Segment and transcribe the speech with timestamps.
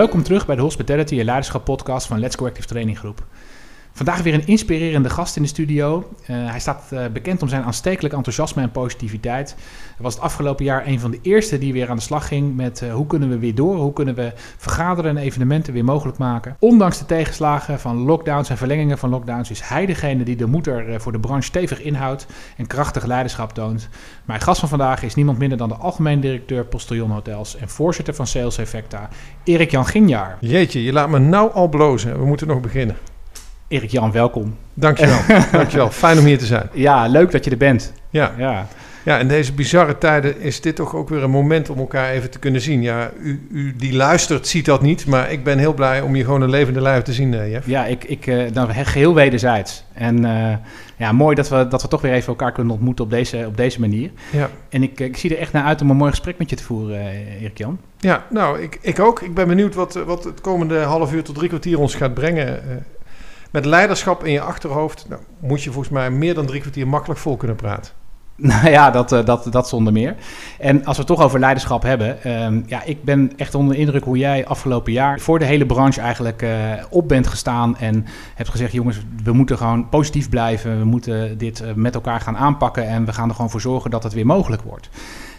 [0.00, 3.24] Welkom terug bij de Hospitality en Leiderschap podcast van Let's Go Active Training Groep.
[4.00, 6.12] Vandaag weer een inspirerende gast in de studio.
[6.20, 9.54] Uh, hij staat uh, bekend om zijn aanstekelijk enthousiasme en positiviteit.
[9.84, 12.56] Hij was het afgelopen jaar een van de eerste die weer aan de slag ging
[12.56, 16.18] met uh, hoe kunnen we weer door, hoe kunnen we vergaderen en evenementen weer mogelijk
[16.18, 16.56] maken.
[16.58, 21.00] Ondanks de tegenslagen van lockdowns en verlengingen van lockdowns is hij degene die de moeder
[21.00, 22.26] voor de branche stevig inhoudt
[22.56, 23.88] en krachtig leiderschap toont.
[24.24, 28.14] Mijn gast van vandaag is niemand minder dan de algemeen directeur Postillon Hotels en voorzitter
[28.14, 29.08] van Sales Effecta,
[29.44, 30.36] Erik Jan Ginjaar.
[30.40, 32.18] Jeetje, je laat me nou al blozen.
[32.18, 32.96] We moeten nog beginnen.
[33.70, 34.56] Erik Jan, welkom.
[34.74, 35.18] Dankjewel.
[35.52, 35.90] Dankjewel.
[35.90, 36.68] Fijn om hier te zijn.
[36.72, 37.92] Ja, leuk dat je er bent.
[38.10, 38.32] Ja.
[38.38, 38.66] ja.
[39.04, 42.30] Ja, in deze bizarre tijden is dit toch ook weer een moment om elkaar even
[42.30, 42.82] te kunnen zien.
[42.82, 46.24] Ja, u, u die luistert ziet dat niet, maar ik ben heel blij om je
[46.24, 47.66] gewoon een levende lijf te zien, uh, Jeff.
[47.66, 49.84] Ja, ik, ik, uh, dan geheel wederzijds.
[49.92, 50.52] En uh,
[50.96, 53.56] ja, mooi dat we, dat we toch weer even elkaar kunnen ontmoeten op deze, op
[53.56, 54.10] deze manier.
[54.32, 54.50] Ja.
[54.68, 56.64] En ik, ik zie er echt naar uit om een mooi gesprek met je te
[56.64, 57.00] voeren,
[57.40, 57.78] Erik-Jan.
[57.98, 59.20] Ja, nou, ik, ik ook.
[59.20, 62.62] Ik ben benieuwd wat, wat het komende half uur tot drie kwartier ons gaat brengen
[63.50, 67.20] met leiderschap in je achterhoofd nou, moet je volgens mij meer dan drie kwartier makkelijk
[67.20, 67.92] vol kunnen praten.
[68.52, 70.16] Nou ja, dat, eh, dat, dat zonder meer.
[70.58, 72.42] En als we het toch over leiderschap hebben.
[72.44, 75.66] Um, ja, ik ben echt onder de indruk hoe jij afgelopen jaar voor de hele
[75.66, 76.50] branche eigenlijk uh,
[76.90, 77.78] op bent gestaan.
[77.78, 80.78] En hebt gezegd, jongens, we moeten gewoon positief blijven.
[80.78, 82.88] We moeten dit uh, met elkaar gaan aanpakken.
[82.88, 84.88] En we gaan er gewoon voor zorgen dat het weer mogelijk wordt.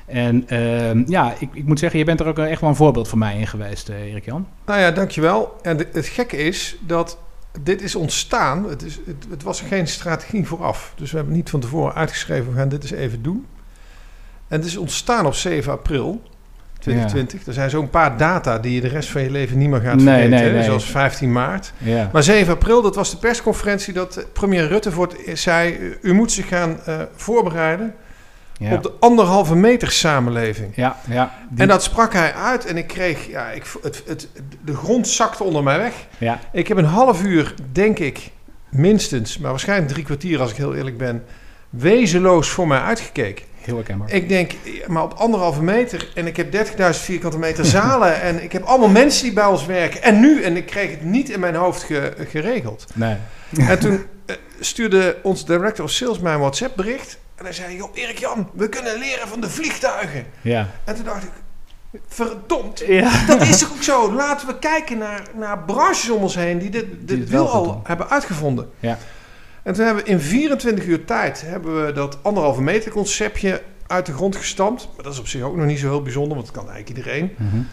[0.05, 3.07] En uh, ja, ik, ik, moet zeggen, je bent er ook echt wel een voorbeeld
[3.07, 4.47] voor mij in geweest, Erik-Jan.
[4.65, 5.55] Nou ja, dankjewel.
[5.61, 7.17] En het gekke is dat
[7.61, 8.69] dit is ontstaan.
[8.69, 10.94] Het, is, het, het, was geen strategie vooraf.
[10.95, 13.45] Dus we hebben niet van tevoren uitgeschreven: we gaan dit eens even doen.
[14.47, 16.22] En het is ontstaan op 7 april
[16.79, 17.47] 2020.
[17.47, 19.95] Er zijn zo'n paar data die je de rest van je leven niet meer gaat
[19.95, 20.29] nee, vergeten.
[20.29, 20.63] Nee, nee.
[20.63, 21.73] Zoals 15 maart.
[21.77, 22.09] Ja.
[22.13, 26.31] Maar 7 april, dat was de persconferentie dat premier Rutte voor het, zei: U moet
[26.31, 27.95] zich gaan uh, voorbereiden
[28.69, 28.73] ja.
[28.73, 30.75] op de anderhalve meter samenleving.
[30.75, 34.27] Ja, ja, En dat sprak hij uit en ik kreeg, ja, ik, het, het,
[34.66, 35.94] de grond zakte onder mij weg.
[36.17, 36.39] Ja.
[36.51, 38.31] Ik heb een half uur, denk ik,
[38.69, 41.23] minstens, maar waarschijnlijk drie kwartier als ik heel eerlijk ben,
[41.69, 43.45] wezenloos voor mij uitgekeken.
[43.61, 44.11] Heel herkenbaar.
[44.11, 44.51] Ik denk,
[44.88, 48.89] maar op anderhalve meter en ik heb 30.000 vierkante meter zalen en ik heb allemaal
[48.89, 50.03] mensen die bij ons werken.
[50.03, 51.88] En nu, en ik kreeg het niet in mijn hoofd
[52.29, 52.85] geregeld.
[52.94, 53.16] Nee.
[53.57, 57.19] En toen uh, stuurde ons director of sales mij een WhatsApp bericht.
[57.41, 60.25] En hij zei, joh, Erik Jan, we kunnen leren van de vliegtuigen.
[60.41, 60.69] Ja.
[60.84, 61.29] En toen dacht ik,
[62.07, 63.25] verdomd, ja.
[63.25, 64.13] dat is toch ook zo.
[64.13, 68.09] Laten we kijken naar, naar branches om ons heen die dit, dit wiel al hebben
[68.09, 68.69] uitgevonden.
[68.80, 68.97] Ja.
[69.63, 74.06] En toen hebben we in 24 uur tijd hebben we dat anderhalve meter conceptje uit
[74.06, 74.90] de grond gestampt.
[74.96, 76.97] Maar dat is op zich ook nog niet zo heel bijzonder, want dat kan eigenlijk
[76.97, 77.35] iedereen.
[77.38, 77.68] Mm -hmm.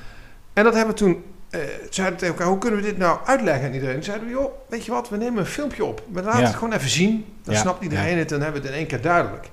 [0.52, 3.66] En dat hebben we toen uh, zeiden tegen elkaar, hoe kunnen we dit nou uitleggen
[3.66, 4.02] aan iedereen?
[4.02, 6.02] Zeiden we, joh, weet je wat, we nemen een filmpje op.
[6.12, 7.24] We laten het gewoon even zien.
[7.42, 7.60] Dan ja.
[7.60, 9.50] snapt iedereen het en hebben we het in één keer duidelijk.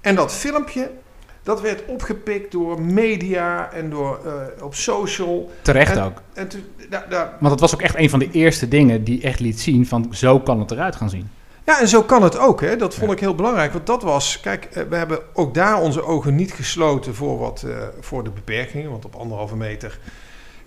[0.00, 0.90] En dat filmpje,
[1.42, 5.50] dat werd opgepikt door media en door uh, op social.
[5.62, 6.22] Terecht ook.
[6.32, 6.48] En
[6.88, 9.60] da, da, Want het was ook echt een van de eerste dingen die echt liet
[9.60, 11.30] zien van zo kan het eruit gaan zien.
[11.66, 12.60] Ja, en zo kan het ook.
[12.60, 12.76] Hè.
[12.76, 13.12] Dat vond ja.
[13.12, 13.72] ik heel belangrijk.
[13.72, 17.62] Want dat was, kijk, eh, we hebben ook daar onze ogen niet gesloten voor, wat,
[17.66, 18.90] uh, voor de beperkingen.
[18.90, 19.98] Want op anderhalve meter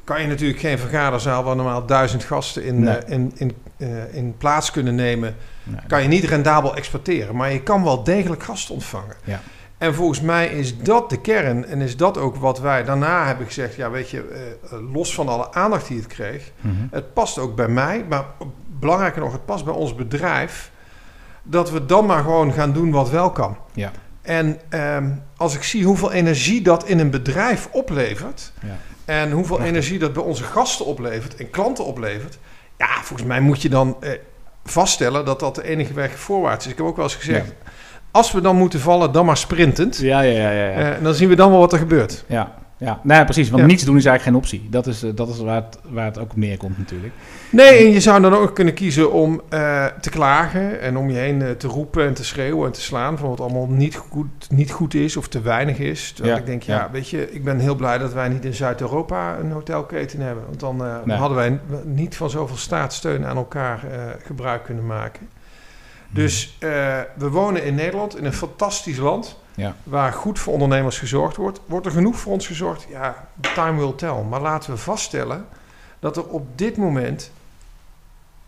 [0.04, 2.98] kan je natuurlijk geen vergaderzaal waar normaal duizend gasten in, nee.
[2.98, 5.36] uh, in, in, uh, in plaats kunnen nemen.
[5.64, 9.16] Nee, kan je niet rendabel exporteren, maar je kan wel degelijk gasten ontvangen.
[9.24, 9.42] Ja.
[9.78, 13.46] En volgens mij is dat de kern en is dat ook wat wij daarna hebben
[13.46, 13.76] gezegd.
[13.76, 16.88] Ja, weet je, uh, los van alle aandacht die het kreeg, mm -hmm.
[16.92, 18.26] het past ook bij mij, maar
[18.80, 20.72] belangrijker nog, het past bij ons bedrijf.
[21.44, 23.58] Dat we dan maar gewoon gaan doen wat wel kan.
[23.74, 23.92] Ja.
[24.22, 28.52] En um, als ik zie hoeveel energie dat in een bedrijf oplevert.
[28.62, 32.38] Ja en hoeveel energie dat bij onze gasten oplevert en klanten oplevert.
[32.78, 34.12] Ja, volgens mij moet je dan eh,
[34.66, 36.72] vaststellen dat dat de enige weg voorwaarts is.
[36.72, 37.72] Ik heb ook wel eens gezegd, ja.
[38.12, 39.98] als we dan moeten vallen, dan maar sprintend.
[39.98, 40.52] Ja, ja, ja.
[40.52, 40.98] ja, ja.
[40.98, 42.24] Uh, dan zien we dan wel wat er gebeurt.
[42.28, 42.54] Ja,
[42.84, 43.50] ja, nou ja, precies.
[43.50, 43.68] Want ja.
[43.68, 44.70] niets doen is eigenlijk geen optie.
[44.70, 47.14] Dat is, dat is waar, het, waar het ook op neerkomt natuurlijk.
[47.50, 51.18] Nee, en je zou dan ook kunnen kiezen om uh, te klagen en om je
[51.18, 54.50] heen uh, te roepen en te schreeuwen en te slaan van wat allemaal niet goed,
[54.50, 56.12] niet goed is of te weinig is.
[56.12, 56.42] Terwijl ja.
[56.42, 59.52] ik denk, ja, weet je, ik ben heel blij dat wij niet in Zuid-Europa een
[59.52, 60.44] hotelketen hebben.
[60.46, 61.18] Want dan uh, nee.
[61.18, 63.80] hadden wij niet van zoveel staatssteun aan elkaar
[64.24, 65.28] gebruik kunnen maken.
[66.10, 66.58] Dus
[67.16, 69.42] we wonen in Nederland, in een fantastisch land.
[69.56, 69.76] Ja.
[69.84, 71.62] Waar goed voor ondernemers gezorgd wordt.
[71.66, 72.88] Wordt er genoeg voor ons gezorgd?
[72.90, 74.22] Ja, time will tell.
[74.30, 75.46] Maar laten we vaststellen
[76.00, 77.32] dat er op dit moment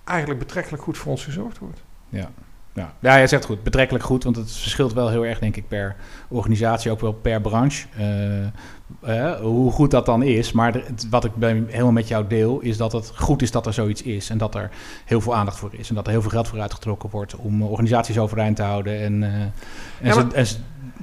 [0.04, 1.81] eigenlijk betrekkelijk goed voor ons gezorgd wordt.
[2.10, 2.30] Ja.
[2.75, 2.94] Ja.
[3.00, 5.96] ja, je zegt goed, betrekkelijk goed, want het verschilt wel heel erg, denk ik, per
[6.28, 7.88] organisatie, ook wel per branche.
[8.00, 10.52] Uh, uh, hoe goed dat dan is.
[10.52, 13.74] Maar het, wat ik helemaal met jou deel, is dat het goed is dat er
[13.74, 14.30] zoiets is.
[14.30, 14.69] En dat er
[15.06, 15.90] heel veel aandacht voor is.
[15.90, 19.00] En dat er heel veel geld voor uitgetrokken wordt om organisaties overeind te houden.
[19.00, 19.54] En, uh, en,
[20.02, 20.46] ja, maar, en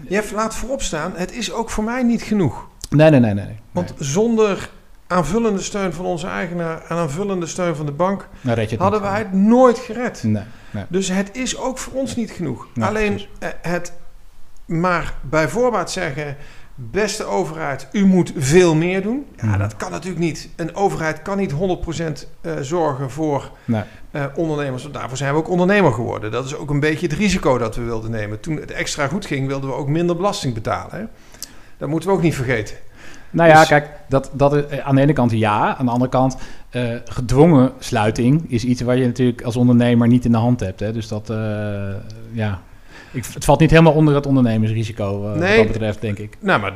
[0.08, 2.68] Jeff, laat voorop staan, het is ook voor mij niet genoeg.
[2.90, 3.34] Nee, nee, nee.
[3.34, 3.58] nee.
[3.72, 4.70] Want zonder
[5.06, 9.18] aanvullende steun van onze eigenaar en aanvullende steun van de bank, Nou, je hadden wij
[9.18, 10.22] het nooit gered.
[10.22, 10.84] Nee, nee.
[10.88, 12.66] Dus het is ook voor ons niet genoeg.
[12.80, 13.28] Alleen precies.
[13.38, 13.92] eh, het
[14.66, 16.36] maar bij voorbaat zeggen,
[16.74, 19.26] beste overheid, u moet veel meer doen.
[19.36, 19.58] Ja, Mhm.
[19.58, 20.48] dat kan natuurlijk niet.
[20.56, 23.82] Een overheid kan niet 100% eh, zorgen voor Nee.
[24.10, 24.88] eh, ondernemers.
[24.92, 26.30] Daarvoor zijn we ook ondernemer geworden.
[26.30, 28.40] Dat is ook een beetje het risico dat we wilden nemen.
[28.40, 30.98] Toen het extra goed ging, wilden we ook minder belasting betalen.
[30.98, 31.04] Hè?
[31.76, 32.76] Dat moeten we ook niet vergeten.
[33.30, 35.76] Nou ja, Dus- kijk, dat, dat is, eh, aan de ene kant ja.
[35.76, 36.36] Aan de andere kant,
[36.70, 40.80] eh, gedwongen sluiting is iets waar je natuurlijk als ondernemer niet in de hand hebt.
[40.80, 40.92] Hè?
[40.92, 41.32] Dus dat,
[42.32, 42.60] ja,
[43.12, 45.56] ik, het valt niet helemaal onder het ondernemersrisico eh, Nee.
[45.56, 46.36] wat dat betreft, denk ik.
[46.40, 46.72] Nou, maar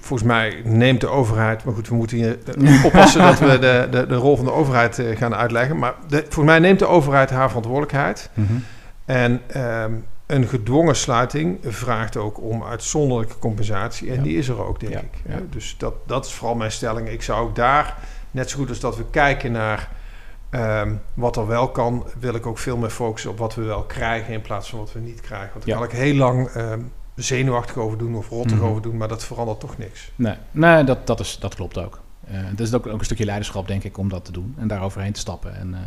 [0.00, 1.64] volgens mij neemt de overheid...
[1.64, 4.52] Maar goed, we moeten hier eh, oppassen dat we de, de, de rol van de
[4.52, 5.78] overheid eh, gaan uitleggen.
[5.78, 8.30] Maar de, volgens mij neemt de overheid haar verantwoordelijkheid.
[9.04, 9.92] En ehm,
[10.26, 14.08] een gedwongen sluiting vraagt ook om uitzonderlijke compensatie.
[14.10, 14.22] En Ja.
[14.22, 15.22] die is er ook, denk Ja, ik.
[15.28, 15.38] ja.
[15.50, 17.08] Dus dat, dat is vooral mijn stelling.
[17.08, 17.96] Ik zou ook daar,
[18.30, 19.88] net zo goed als dat we kijken naar
[20.50, 23.82] ehm, wat er wel kan, wil ik ook veel meer focussen op wat we wel
[23.82, 25.50] krijgen in plaats van wat we niet krijgen.
[25.52, 25.80] Want daar Ja.
[25.86, 26.80] kan ik heel lang ehm,
[27.14, 28.66] zenuwachtig over doen of rottig Mhm.
[28.66, 30.10] over doen, maar dat verandert toch niks.
[30.16, 32.00] Nee, nee dat, dat, is, dat klopt ook.
[32.26, 34.54] Eh het is ook, ook een stukje leiderschap, denk ik, om dat te doen.
[34.58, 35.56] En daar overheen te stappen.
[35.56, 35.80] En eh,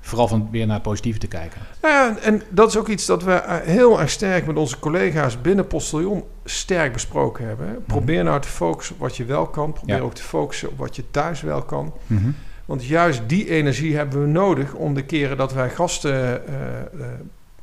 [0.00, 1.60] vooral van weer naar het positieve te kijken.
[1.82, 4.78] Nou ja, en dat is ook iets dat we eh, heel erg sterk met onze
[4.78, 7.68] collega's binnen Postillon sterk besproken hebben.
[7.68, 7.72] hè.
[7.74, 9.72] Probeer nou te focussen op wat je wel kan.
[9.72, 10.02] Probeer Ja.
[10.02, 11.92] ook te focussen op wat je thuis wel kan.
[12.70, 16.12] Want juist die energie hebben we nodig om de keren dat wij gasten
[16.46, 16.86] eh, eh,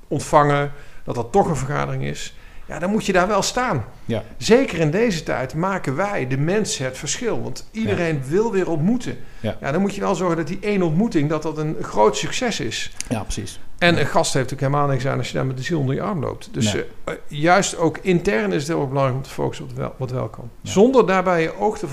[0.08, 0.72] ontvangen,
[1.04, 2.36] dat dat toch een vergadering is.
[2.66, 3.86] Ja, dan moet je daar wel staan.
[4.06, 4.24] Ja.
[4.38, 7.42] Zeker in deze tijd maken wij, de mensen, het verschil.
[7.42, 9.18] Want iedereen wil weer ontmoeten.
[9.40, 9.72] Ja.
[9.72, 12.92] dan moet je wel zorgen dat die één ontmoeting dat dat een groot succes is.
[13.10, 13.60] Ja, precies.
[13.78, 15.96] En een gast heeft ook helemaal niks aan als je daar met de ziel onder
[15.96, 16.50] je arm loopt.
[16.52, 16.84] Dus Nee.
[17.04, 20.50] eh, juist ook intern is het heel belangrijk om te focussen op wat wel, kan.
[20.64, 21.88] Zonder daarbij je oog te,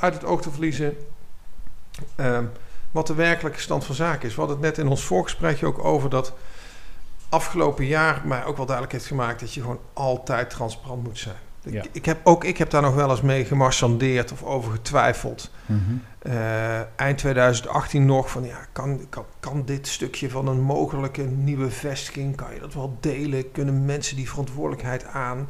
[0.00, 0.96] uit het oog te verliezen
[2.16, 2.44] ehm,
[2.90, 4.34] wat de werkelijke stand van zaken is.
[4.34, 6.32] We hadden het net in ons voorgesprekje ook over dat
[7.28, 11.34] afgelopen jaar mij ook wel duidelijk heeft gemaakt dat je gewoon altijd transparant moet zijn.
[11.62, 11.82] Ik- Ja.
[11.92, 15.50] Ik heb, ook ik heb daar nog wel eens mee gemarchandeerd of over getwijfeld.
[16.18, 21.70] Eh, eind 2018 nog van ja, kan, kan, kan dit stukje van een mogelijke nieuwe
[21.70, 23.52] vestiging, kan je dat wel delen?
[23.52, 25.48] Kunnen mensen die verantwoordelijkheid aan?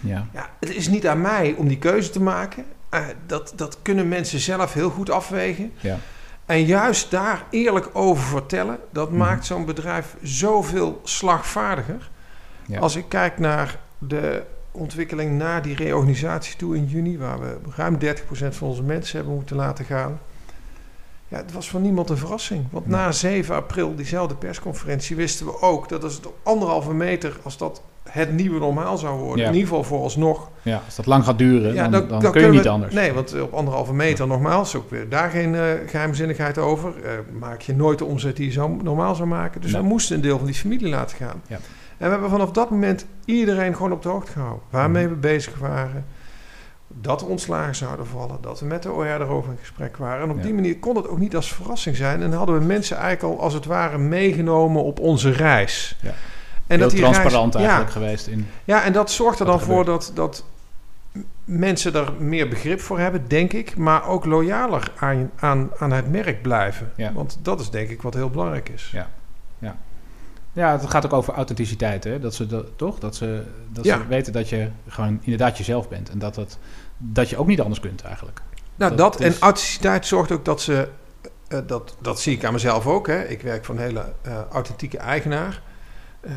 [0.00, 0.26] Ja.
[0.32, 2.64] Ja, het is niet aan mij om die keuze te maken.
[2.92, 5.72] Eh, dat, dat kunnen mensen zelf heel goed afwegen.
[5.80, 5.98] Ja.
[6.46, 9.18] En juist daar eerlijk over vertellen, dat Mhm.
[9.18, 12.10] maakt zo'n bedrijf zoveel slagvaardiger.
[12.66, 12.78] Ja.
[12.80, 17.98] Als ik kijk naar de ontwikkeling na die reorganisatie toe in juni, waar we ruim
[17.98, 20.20] 30% van onze mensen hebben moeten laten gaan.
[21.28, 22.64] Ja, het was voor niemand een verrassing.
[22.70, 22.96] Want Nee.
[22.96, 27.56] na 7 april, diezelfde persconferentie, wisten we ook dat als het op anderhalve meter, als
[27.56, 29.46] dat het nieuwe normaal zou worden, Ja.
[29.48, 32.48] in ieder geval vooralsnog, ja, als dat lang gaat duren, ja, dan, dan, kun je
[32.48, 32.94] niet we- anders.
[32.94, 36.92] Nee, want op anderhalve meter, nogmaals, ook weer daar geen eh, geheimzinnigheid over.
[37.04, 39.60] Eh, maak je nooit de omzet die je zou, normaal zou maken.
[39.60, 39.80] Dus Nee.
[39.82, 41.42] we moesten een deel van die familie laten gaan.
[41.46, 41.56] Ja.
[41.56, 44.62] En we hebben vanaf dat moment iedereen gewoon op de hoogte gehouden.
[44.70, 46.04] Waarmee we bezig waren.
[47.00, 48.36] Dat er ontslagen zouden vallen.
[48.40, 50.22] Dat we met de OR erover in gesprek waren.
[50.22, 50.42] En op Ja.
[50.42, 52.22] die manier kon het ook niet als verrassing zijn.
[52.22, 55.96] En hadden we mensen eigenlijk al als het ware meegenomen op onze reis.
[56.02, 56.12] Ja.
[56.72, 58.46] En die reis- transparant ja, eigenlijk geweest in...
[58.64, 60.44] ja, en dat zorgt er dan voor dat, dat
[61.44, 63.76] mensen er meer begrip voor hebben, denk ik.
[63.76, 66.92] Maar ook loyaler aan, aan, aan het merk blijven.
[66.96, 67.12] Ja.
[67.12, 68.90] Want dat is denk ik wat heel belangrijk is.
[68.92, 69.08] Ja.
[70.54, 72.18] Ja, het gaat ook over authenticiteit, hè?
[72.20, 72.98] Dat ze dat, toch?
[72.98, 73.96] Dat ze, dat Ja.
[73.98, 76.10] ze weten dat je gewoon inderdaad jezelf bent.
[76.10, 76.58] En dat, dat,
[76.98, 78.40] dat je ook niet anders kunt eigenlijk.
[78.76, 80.88] Nou, Dat dat, is- en authenticiteit zorgt ook dat ze...
[81.48, 83.06] eh, dat, dat zie ik aan mezelf ook.
[83.06, 83.22] Hè.
[83.24, 85.62] Ik werk voor een hele eh, authentieke eigenaar.
[86.22, 86.32] Eh,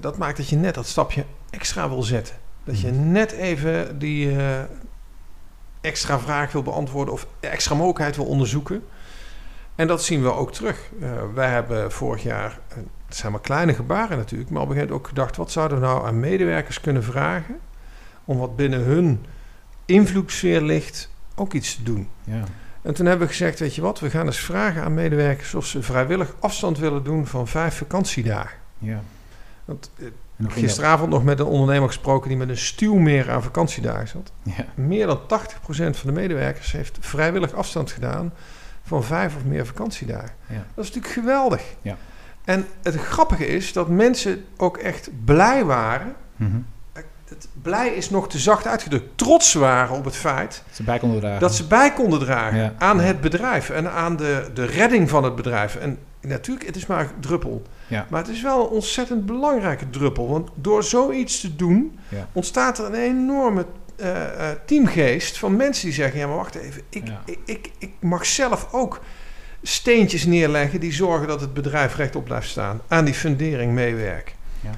[0.00, 2.34] dat maakt dat je net dat stapje extra wil zetten.
[2.64, 3.12] Dat je Mhm.
[3.12, 4.60] net even die eh,
[5.80, 7.14] extra vraag wil beantwoorden...
[7.14, 8.84] of extra mogelijkheid wil onderzoeken.
[9.74, 10.80] En dat zien we ook terug.
[11.00, 12.58] Eh, wij hebben vorig jaar...
[13.06, 14.50] het zijn maar kleine gebaren natuurlijk...
[14.50, 15.36] maar op een gegeven moment ook gedacht...
[15.36, 17.58] wat zouden we nou aan medewerkers kunnen vragen...
[18.24, 19.24] om wat binnen hun
[19.84, 22.08] invloedssfeer ligt ook iets te doen.
[22.24, 22.44] Ja.
[22.82, 25.66] En toen hebben we gezegd, weet je wat, we gaan eens vragen aan medewerkers of
[25.66, 28.58] ze vrijwillig afstand willen doen van vijf vakantiedagen.
[28.78, 29.00] ja.
[29.68, 30.52] Want dat?
[30.52, 34.32] gisteravond nog met een ondernemer gesproken die met een stuw meer aan vakantiedagen zat.
[34.42, 34.64] Ja.
[34.74, 35.24] Meer dan 80%
[35.70, 38.32] van de medewerkers heeft vrijwillig afstand gedaan
[38.82, 40.30] van vijf of meer vakantiedagen.
[40.46, 40.54] Ja.
[40.74, 41.62] Dat is natuurlijk geweldig.
[41.82, 41.96] Ja.
[42.44, 46.14] En het grappige is dat mensen ook echt blij waren.
[46.36, 46.56] Mhm.
[47.28, 49.18] Het blij is nog te zacht uitgedrukt.
[49.18, 51.40] Trots waren op het feit Dat ze bij konden dragen.
[51.40, 52.74] dat ze bij konden dragen Ja.
[52.78, 55.76] aan het bedrijf en aan de, de redding van het bedrijf.
[55.76, 55.98] En
[56.28, 57.62] natuurlijk, het is maar een druppel.
[57.86, 58.06] Ja.
[58.10, 60.28] Maar het is wel een ontzettend belangrijke druppel.
[60.28, 62.28] Want door zoiets te doen, Ja.
[62.32, 63.66] ontstaat er een enorme
[63.96, 67.22] eh, eh, teamgeest van mensen die zeggen: ja, maar wacht even, ik, Ja.
[67.24, 69.00] ik, ik, ik mag zelf ook
[69.62, 72.80] steentjes neerleggen die zorgen dat het bedrijf rechtop blijft staan.
[72.88, 74.34] Aan die fundering meewerken.
[74.60, 74.70] Ja.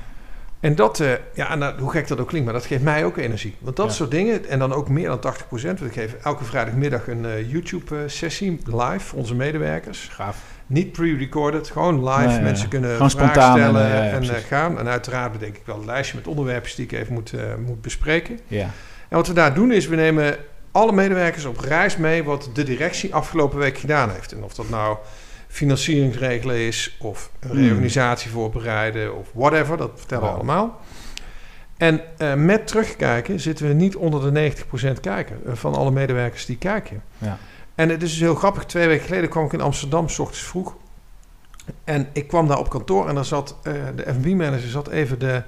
[0.61, 3.16] En dat, eh, ja, nou, hoe gek dat ook klinkt, maar dat geeft mij ook
[3.16, 3.57] energie.
[3.59, 5.78] Want dat soort dingen, en dan ook meer dan 80%.
[5.78, 10.09] Want ik geef elke vrijdagmiddag een YouTube-sessie live voor onze medewerkers.
[10.12, 10.37] Gaaf.
[10.70, 12.28] Niet pre-recorded, gewoon live.
[12.28, 14.78] Nee, Mensen kunnen Gewoon vragen spontaan stellen eh, ja, en, eh, gaan.
[14.78, 17.80] En uiteraard bedenk ik wel een lijstje met onderwerpen die ik even moet, eh, moet
[17.80, 18.38] bespreken.
[18.46, 18.70] Ja.
[19.08, 20.36] En wat we daar doen is, we nemen
[20.70, 24.32] alle medewerkers op reis mee wat de directie afgelopen week gedaan heeft.
[24.32, 24.96] En of dat nou
[25.48, 27.58] financieringsregelen is, of een Hmm.
[27.58, 30.80] reorganisatie voorbereiden, of whatever, dat vertellen we allemaal.
[31.76, 32.00] En
[32.44, 37.02] met terugkijken zitten we niet onder de 90% kijken van alle medewerkers die kijken.
[37.18, 37.38] Ja.
[37.80, 38.64] En het is dus heel grappig.
[38.64, 40.76] Twee weken geleden kwam ik in Amsterdam, s ochtends vroeg.
[41.84, 45.42] En ik kwam daar op kantoor en daar zat eh, de F&B-manager zat even de,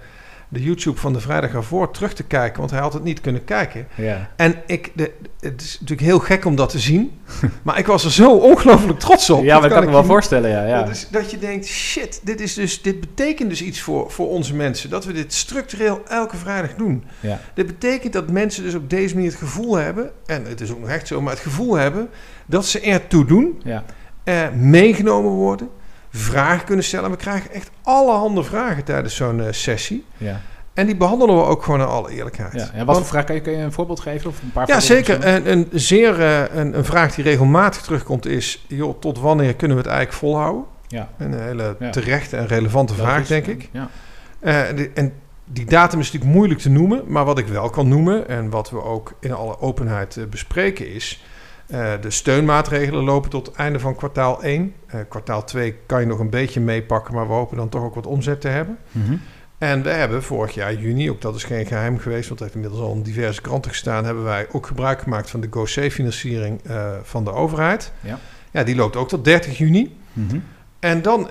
[0.52, 3.44] de YouTube van de vrijdag ervoor terug te kijken, want hij had het niet kunnen
[3.44, 3.86] kijken.
[3.94, 4.30] Ja.
[4.36, 7.20] En ik, de, het is natuurlijk heel gek om dat te zien,
[7.62, 9.42] maar ik was er zo ongelooflijk trots op.
[9.44, 10.66] ja, Dat maar dat kan ik me wel voorstellen, ja.
[10.66, 10.82] ja.
[10.82, 14.28] dat, is, dat je denkt, shit, dit, is dus, dit betekent dus iets voor, voor
[14.28, 14.90] onze mensen.
[14.90, 17.04] Dat we dit structureel elke vrijdag doen.
[17.20, 17.40] Ja.
[17.54, 20.10] Dit betekent dat mensen dus op deze manier het gevoel hebben...
[20.26, 22.08] en het is ook nog echt zo, maar het gevoel hebben...
[22.46, 23.84] dat ze ertoe doen, Ja.
[24.24, 25.68] eh, meegenomen worden...
[26.12, 27.10] vragen kunnen stellen.
[27.10, 30.04] We krijgen echt allerhande vragen tijdens zo'n eh, sessie.
[30.16, 30.40] Ja.
[30.74, 32.52] En die behandelen we ook gewoon in alle eerlijkheid.
[32.52, 32.58] Ja.
[32.72, 34.30] ja, wat Want- voor vraag kan je, kun je een voorbeeld geven?
[34.30, 35.18] Of een paar ja, zeker.
[35.18, 35.44] misschien?
[35.44, 38.64] En een, zeer, eh, een, een vraag die regelmatig terugkomt is...
[38.68, 40.64] joh, tot wanneer kunnen we het eigenlijk volhouden?
[40.88, 41.08] Ja.
[41.18, 41.90] Een hele Ja.
[41.90, 43.68] terechte en relevante vraag, denk ik.
[43.72, 43.88] Ja.
[44.40, 45.12] Eh, de- en
[45.44, 48.70] die datum is natuurlijk moeilijk te noemen, maar wat ik wel kan noemen en wat
[48.70, 51.24] we ook in alle openheid bespreken is.
[51.72, 54.74] Eh, de steunmaatregelen lopen tot het einde van kwartaal 1.
[54.86, 57.94] Eh, kwartaal 2 kan je nog een beetje meepakken, maar we hopen dan toch ook
[57.94, 58.78] wat omzet te hebben.
[58.90, 59.16] Mhm.
[59.58, 62.54] En we hebben vorig jaar juni, ook dat is geen geheim geweest, want het heeft
[62.54, 66.92] inmiddels al in diverse kranten gestaan, hebben wij ook gebruik gemaakt van de GoC-financiering eh,
[67.02, 67.92] van de overheid.
[68.00, 68.18] Ja.
[68.50, 69.96] ja, die loopt ook tot 30 juni.
[70.12, 70.38] Mhm.
[70.78, 71.28] En dan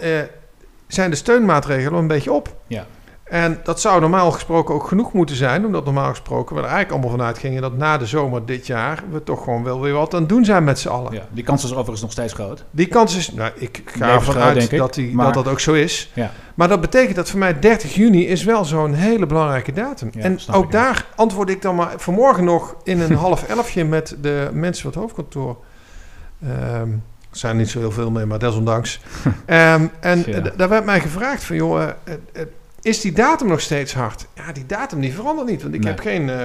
[0.88, 2.62] zijn de steunmaatregelen een beetje op.
[2.68, 2.86] Ja.
[3.32, 6.92] En dat zou normaal gesproken ook genoeg moeten zijn, omdat normaal gesproken we er eigenlijk
[6.92, 10.14] allemaal vanuit gingen dat na de zomer dit jaar we toch gewoon wel weer wat
[10.14, 11.14] aan het doen zijn met z'n allen.
[11.14, 11.22] ja.
[11.32, 12.64] Die kans is overigens nog steeds groot.
[12.72, 15.74] Die kans is, nou, ik ga ervan uit dat, die, maar- dat dat ook zo
[15.74, 16.12] is.
[16.14, 16.32] Ja.
[16.56, 20.10] Maar dat betekent dat voor mij 30 juni is wel zo'n hele belangrijke datum.
[20.14, 23.86] Ja, en ook ik, daar antwoord ik dan maar vanmorgen nog in een half elfje
[23.86, 25.58] met de mensen van het hoofdkantoor.
[26.44, 26.90] Ehm,
[27.32, 29.00] er zijn niet zo heel veel mee, maar desondanks.
[29.46, 30.40] Ehm, en Ja.
[30.58, 32.46] daar werd mij gevraagd van, joh, eh, eh, eh,
[32.82, 34.28] is die datum nog steeds hard?
[34.36, 35.92] Ja, die datum die verandert niet, want ik Nee.
[35.92, 36.30] heb geen...
[36.30, 36.36] eh,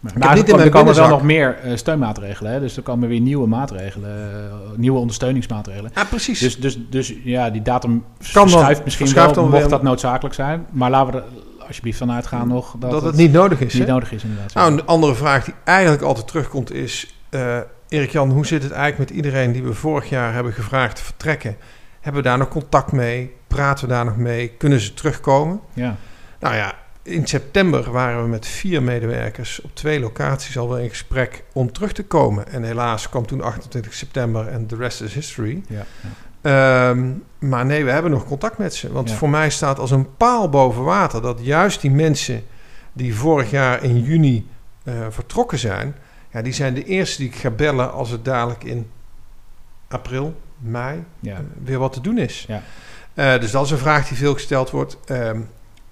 [0.00, 2.52] Maar heb nou, niet er, in komen- er wel nog meer eh, steunmaatregelen.
[2.52, 2.60] Hè?
[2.60, 5.90] Dus er komen weer nieuwe maatregelen, eh, nieuwe ondersteuningsmaatregelen.
[5.94, 6.38] ja, precies.
[6.38, 7.90] Dus, dus, dus ja, die datum
[8.32, 10.66] dan- verschuift misschien verschuift wel, dan mocht weer- dat noodzakelijk zijn.
[10.70, 11.24] Maar laten we er
[11.66, 13.74] alsjeblieft vanuit gaan nog dat, dat, het niet nodig is.
[13.74, 14.54] niet nodig is inderdaad.
[14.54, 17.14] Nou, een andere vraag die eigenlijk altijd terugkomt is...
[17.30, 17.58] eh
[17.88, 21.56] Erik-Jan, hoe zit het eigenlijk met iedereen die we vorig jaar hebben gevraagd te vertrekken?
[22.00, 23.34] Hebben we daar nog contact mee?
[23.46, 24.48] Praten we daar nog mee?
[24.48, 25.60] Kunnen ze terugkomen?
[25.72, 25.96] ja.
[26.40, 31.44] Nou ja, in september waren we met vier medewerkers op twee locaties alweer in gesprek
[31.52, 32.48] om terug te komen.
[32.48, 35.62] En helaas kwam toen 28 september en the rest is history.
[35.68, 36.08] Ja, ja.
[36.90, 38.92] Ehm, maar nee, we hebben nog contact met ze.
[38.92, 39.16] Want Ja.
[39.16, 42.42] voor mij staat als een paal boven water dat juist die mensen
[42.92, 44.48] die vorig jaar in juni
[44.84, 45.96] eh, vertrokken zijn,
[46.32, 48.90] ja, die zijn de eerste die ik ga bellen als het dadelijk in
[49.88, 52.44] april, mei eh, weer wat te doen is.
[52.48, 52.62] Ja.
[53.16, 54.96] Eh, dus dat is een vraag die veel gesteld wordt.
[55.06, 55.40] Ehm,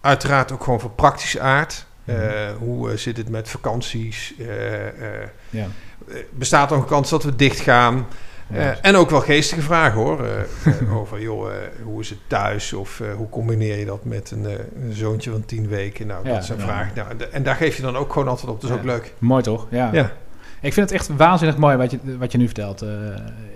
[0.00, 1.86] uiteraard ook gewoon van praktische aard.
[2.04, 2.56] Eh, Mhm.
[2.58, 4.34] hoe eh, zit het met vakanties?
[4.38, 5.66] Eh, eh, ja.
[6.08, 8.06] eh, bestaat er een kans dat we dicht gaan?
[8.46, 8.58] Ja.
[8.72, 10.24] Eh, en ook wel geestige vragen hoor.
[10.24, 10.40] Eh,
[10.80, 12.72] eh, over joh, eh, hoe is het thuis?
[12.72, 14.52] Of eh, hoe combineer je dat met een, eh,
[14.82, 16.06] een zoontje van tien weken?
[16.06, 16.92] Nou, Ja, dat zijn vragen.
[16.94, 18.60] Nou, en daar geef je dan ook gewoon antwoord op.
[18.60, 19.12] Dat is ook leuk.
[19.18, 19.66] Mooi toch?
[19.70, 19.90] Ja.
[19.92, 20.12] Ja.
[20.60, 22.82] Ik vind het echt waanzinnig mooi wat je, wat je nu vertelt.
[22.82, 22.88] eh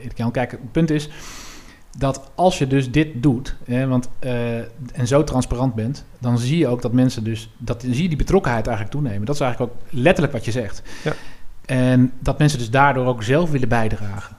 [0.03, 0.31] Erik-Jan.
[0.31, 1.11] Kijk, het punt is
[1.99, 4.59] dat als je dus dit doet, hè, want, eh,
[4.93, 8.09] en zo transparant bent, dan zie je ook dat mensen dus, dat, dan zie je
[8.09, 9.27] die betrokkenheid eigenlijk toenemen.
[9.27, 10.83] Dat is eigenlijk ook letterlijk wat je zegt.
[11.05, 11.13] Ja.
[11.65, 14.37] En dat mensen dus daardoor ook zelf willen bijdragen.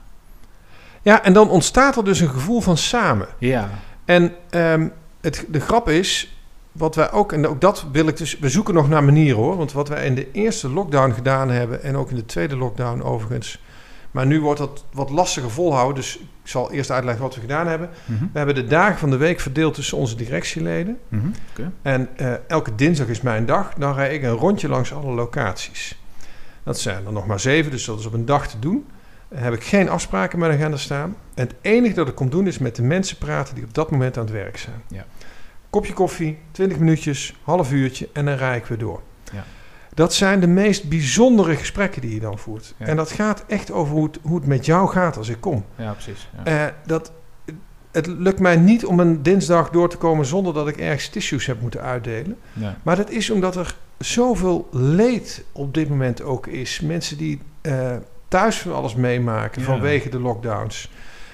[1.02, 3.26] ja, en dan ontstaat er dus een gevoel van samen.
[3.38, 3.70] Ja,
[4.04, 4.88] En ehm,
[5.20, 6.36] het, de grap is,
[6.72, 9.56] wat wij ook, en ook dat wil ik dus, we zoeken nog naar manieren hoor.
[9.56, 13.02] Want wat wij in de eerste lockdown gedaan hebben, en ook in de tweede lockdown
[13.02, 13.60] overigens.
[14.10, 16.18] Maar nu wordt dat wat lastiger volhouden, dus
[16.50, 17.90] zal eerst uitleggen wat we gedaan hebben.
[18.04, 18.24] Mhm.
[18.32, 20.98] We hebben de dagen van de week verdeeld tussen onze directieleden.
[21.08, 21.28] Mhm.
[21.82, 23.74] En eh, elke dinsdag is mijn dag.
[23.74, 25.98] Dan rijd ik een rondje langs alle locaties.
[26.62, 28.86] Dat zijn er nog maar zeven, dus dat is op een dag te doen.
[29.28, 31.16] Dan heb ik geen afspraken met de agenda staan.
[31.34, 33.90] En het enige dat ik kom doen is met de mensen praten die op dat
[33.90, 34.82] moment aan het werk zijn.
[34.88, 35.04] Ja.
[35.70, 39.00] Kopje koffie, 20 minuutjes, half uurtje en dan rijd ik weer door.
[39.32, 39.44] Ja.
[40.00, 42.74] Dat zijn de meest bijzondere gesprekken die je dan voert.
[42.76, 42.86] Ja.
[42.86, 45.64] En dat gaat echt over hoe het, hoe het met jou gaat als ik kom.
[45.76, 46.28] Ja, precies.
[46.44, 46.66] Ja.
[46.66, 47.12] Eh, dat,
[47.90, 51.46] het lukt mij niet om een dinsdag door te komen zonder dat ik ergens tissues
[51.46, 52.36] heb moeten uitdelen.
[52.52, 52.76] Ja.
[52.82, 56.80] Maar dat is omdat er zoveel leed op dit moment ook is.
[56.80, 57.96] Mensen die eh,
[58.28, 60.90] thuis van alles meemaken vanwege de lockdowns.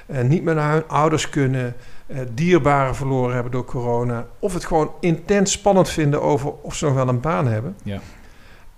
[0.07, 1.75] Eh, niet meer naar hun ouders kunnen.
[2.35, 4.27] dierbaren verloren hebben door corona.
[4.39, 7.77] Of het gewoon intens spannend vinden over of ze nog wel een baan hebben.
[7.83, 8.01] Ja.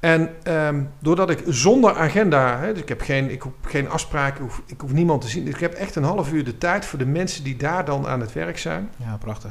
[0.01, 4.35] En ehm, doordat ik zonder agenda, hè, dus ik heb geen, ik hoef geen afspraken,
[4.45, 5.45] ik hoef, ik hoef niemand te zien.
[5.45, 8.07] Dus ik heb echt een half uur de tijd voor de mensen die daar dan
[8.07, 8.91] aan het werk zijn.
[8.97, 9.51] ja, prachtig.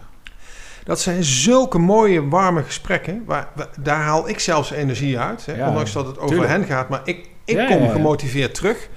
[0.84, 3.24] Dat zijn zulke mooie, warme gesprekken.
[3.26, 5.46] Waar, waar- daar haal ik zelfs energie uit.
[5.46, 6.52] Hè, Ja, ondanks dat het over tuurlijk.
[6.52, 6.90] hen gaat.
[6.90, 7.90] Maar ik, ik Ja, kom ja.
[7.92, 8.90] gemotiveerd terug.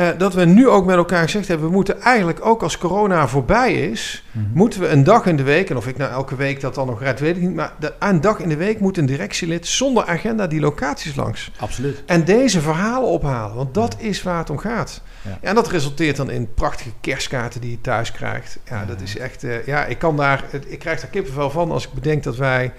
[0.00, 1.66] Eh, dat we nu ook met elkaar gezegd hebben...
[1.66, 4.24] we moeten eigenlijk ook als corona voorbij is...
[4.32, 4.44] Mhm.
[4.52, 5.70] moeten we een dag in de week...
[5.70, 7.54] en of ik nou elke week dat dan nog red, weet ik niet...
[7.54, 11.50] maar de, een dag in de week moet een directielid zonder agenda die locaties langs.
[11.58, 12.02] Absoluut.
[12.06, 13.56] En deze verhalen ophalen.
[13.56, 15.02] Want dat is waar het om gaat.
[15.22, 15.38] Ja.
[15.40, 18.58] En dat resulteert dan in prachtige kerstkaarten die je thuis krijgt.
[18.64, 18.84] Ja, Ja.
[18.86, 19.44] dat is echt...
[19.44, 20.44] eh, ja, ik kan daar...
[20.66, 22.72] Ik krijg daar kippenvel van als ik bedenk dat wij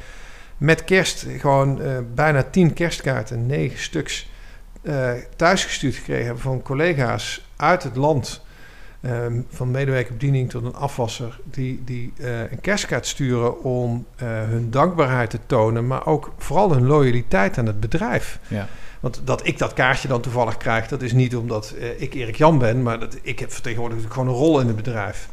[0.58, 4.30] met kerst gewoon eh, bijna tien kerstkaarten, negen stuks,
[4.82, 8.42] eh thuisgestuurd gekregen hebben van collega's uit het land.
[9.02, 14.72] ehm, van medewerkerbediening tot een afwasser, die, die eh, een kerstkaart sturen om eh, hun
[14.72, 18.40] dankbaarheid te tonen, maar ook vooral hun loyaliteit aan het bedrijf.
[18.48, 18.68] Ja.
[19.00, 22.58] Want dat ik dat kaartje dan toevallig krijg, dat is niet omdat ik Erik Jan
[22.58, 25.30] ben, maar dat, ik heb vertegenwoordig gewoon een rol in het bedrijf.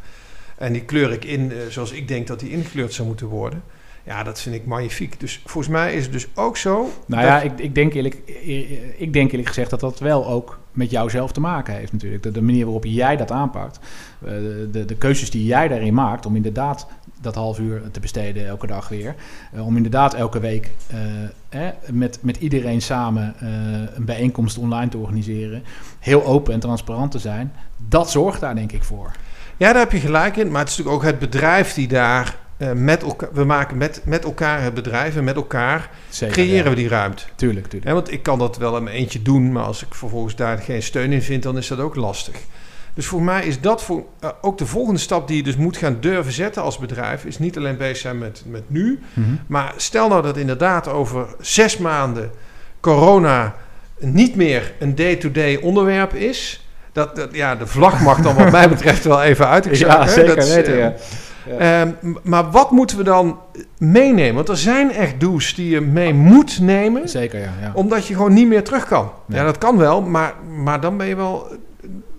[0.57, 3.63] En die kleur ik in zoals ik denk dat die ingekleurd zou moeten worden.
[4.09, 5.21] Ja, dat vind ik magnifiek.
[5.21, 6.91] Dus volgens mij is het dus ook zo.
[7.07, 8.15] Nou ja, ik, ik, denk eerlijk,
[8.97, 12.23] ik denk eerlijk gezegd dat dat wel ook met jouzelf te maken heeft natuurlijk.
[12.23, 13.79] De, de manier waarop jij dat aanpakt.
[14.25, 16.87] eh, De, de, de keuzes die jij daarin maakt om inderdaad
[17.21, 19.15] dat half uur te besteden elke dag weer.
[19.53, 23.49] Eh, om inderdaad elke week eh, eh, met, met iedereen samen eh,
[23.97, 25.63] een bijeenkomst online te organiseren.
[25.99, 27.53] Heel open en transparant te zijn.
[27.89, 29.11] Dat zorgt daar denk ik voor.
[29.57, 30.51] Ja, daar heb je gelijk in.
[30.51, 33.29] Maar het is natuurlijk ook het bedrijf die daar eh, met elkaar...
[33.33, 36.71] We maken met, met elkaar het bedrijf en met elkaar Zeker, creëren ja.
[36.71, 37.23] we die ruimte.
[37.35, 37.91] Tuurlijk, tuurlijk.
[37.91, 40.59] Ja, want ik kan dat wel in mijn eentje doen, maar als ik vervolgens daar
[40.59, 42.37] geen steun in vind, dan is dat ook lastig.
[42.95, 45.77] Dus voor mij is dat voor, eh, ook de volgende stap die je dus moet
[45.77, 49.29] gaan durven zetten als bedrijf, is niet alleen bezig zijn met, met nu, Mhm.
[49.47, 52.31] maar stel nou dat inderdaad over zes maanden
[52.81, 53.55] corona
[53.99, 56.69] niet meer een day-to-day onderwerp is.
[56.93, 59.67] Dat, dat, ja, de vlag mag dan wat mij betreft wel even uit.
[59.67, 61.01] Ik Ja, zeker dat is, weten, eh,
[61.49, 61.57] ja.
[61.83, 61.91] Ehm,
[62.23, 63.39] maar wat moeten we dan
[63.79, 64.35] meenemen?
[64.35, 67.53] Want er zijn echt do's die je mee moet nemen Zeker, ja.
[67.61, 67.71] ja.
[67.75, 69.11] omdat je gewoon niet meer terug kan.
[69.27, 69.39] Nee.
[69.39, 71.47] Ja, dat kan wel, maar, maar dan ben je wel...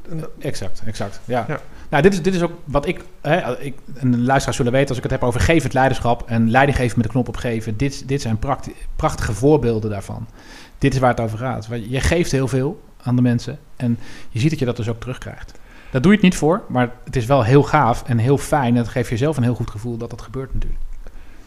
[0.10, 1.20] een- Exact, exact.
[1.26, 1.46] Ja.
[1.48, 1.60] Ja.
[1.90, 3.76] Nou, dit is, dit is ook wat ik, hè, ik...
[3.96, 6.24] En de luisteraars zullen weten, als ik het heb over gevend leiderschap...
[6.30, 7.78] en leiding geven met de knop op geven...
[7.78, 10.28] dit, dit zijn prachti- prachtige voorbeelden daarvan.
[10.78, 11.68] Dit is waar het over gaat.
[11.90, 13.60] Je geeft heel veel aan de mensen...
[13.76, 13.98] en
[14.30, 15.59] je ziet dat je dat dus ook terugkrijgt.
[15.92, 18.74] Daar doe je het niet voor, maar het is wel heel gaaf en heel fijn...
[18.74, 20.84] en het geeft jezelf een heel goed gevoel dat dat gebeurt natuurlijk.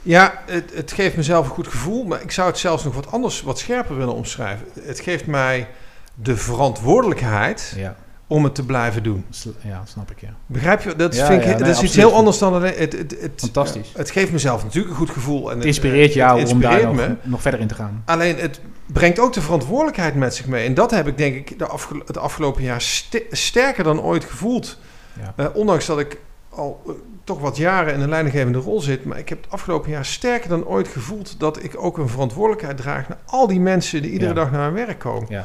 [0.03, 3.13] Ja, het, het geeft mezelf een goed gevoel, maar ik zou het zelfs nog wat
[3.13, 4.67] anders, wat scherper willen omschrijven.
[4.83, 5.69] Het geeft mij
[6.15, 7.97] de verantwoordelijkheid Ja,
[8.33, 9.25] om het te blijven doen.
[9.63, 10.35] ja snap ik, ja.
[10.47, 10.97] Begrijp je?
[10.97, 12.75] Dat, Ja, vind ik, ja, dat is iets heel anders dan alleen...
[12.77, 13.91] Het, het, het, Fantastisch.
[13.93, 15.51] eh, het geeft mezelf natuurlijk een goed gevoel.
[15.51, 18.03] En Het inspireert jou het om daar nog, verder in te gaan.
[18.05, 20.67] Alleen het brengt ook de verantwoordelijkheid met zich mee.
[20.67, 21.67] En dat heb ik denk ik de
[22.07, 24.79] het afgelopen jaar ste- sterker dan ooit gevoeld.
[25.21, 25.33] Ja.
[25.37, 26.19] Eh, ondanks dat ik
[26.49, 26.93] al eh,
[27.25, 29.05] toch wat jaren in een leidinggevende rol zit.
[29.05, 32.77] Maar ik heb het afgelopen jaar sterker dan ooit gevoeld dat ik ook een verantwoordelijkheid
[32.77, 34.37] draag naar al die mensen die iedere Ja.
[34.37, 35.27] dag naar mijn werk komen.
[35.29, 35.45] Ja.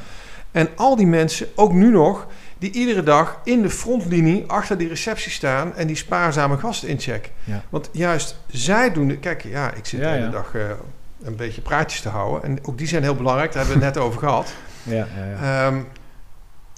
[0.52, 4.88] En al die mensen, ook nu nog, die iedere dag in de frontlinie achter die
[4.88, 7.32] receptie staan en die spaarzame gasten inchecken.
[7.44, 7.64] Ja.
[7.70, 9.08] Want juist zij doen...
[9.08, 10.32] de- Kijk, ja, ik zit Ja, de hele ja.
[10.32, 10.62] dag eh,
[11.24, 12.44] een beetje praatjes te houden.
[12.44, 14.54] En ook die zijn heel belangrijk, daar hebben we het net over gehad.
[14.84, 15.08] Ja.
[15.42, 15.78] Ehm,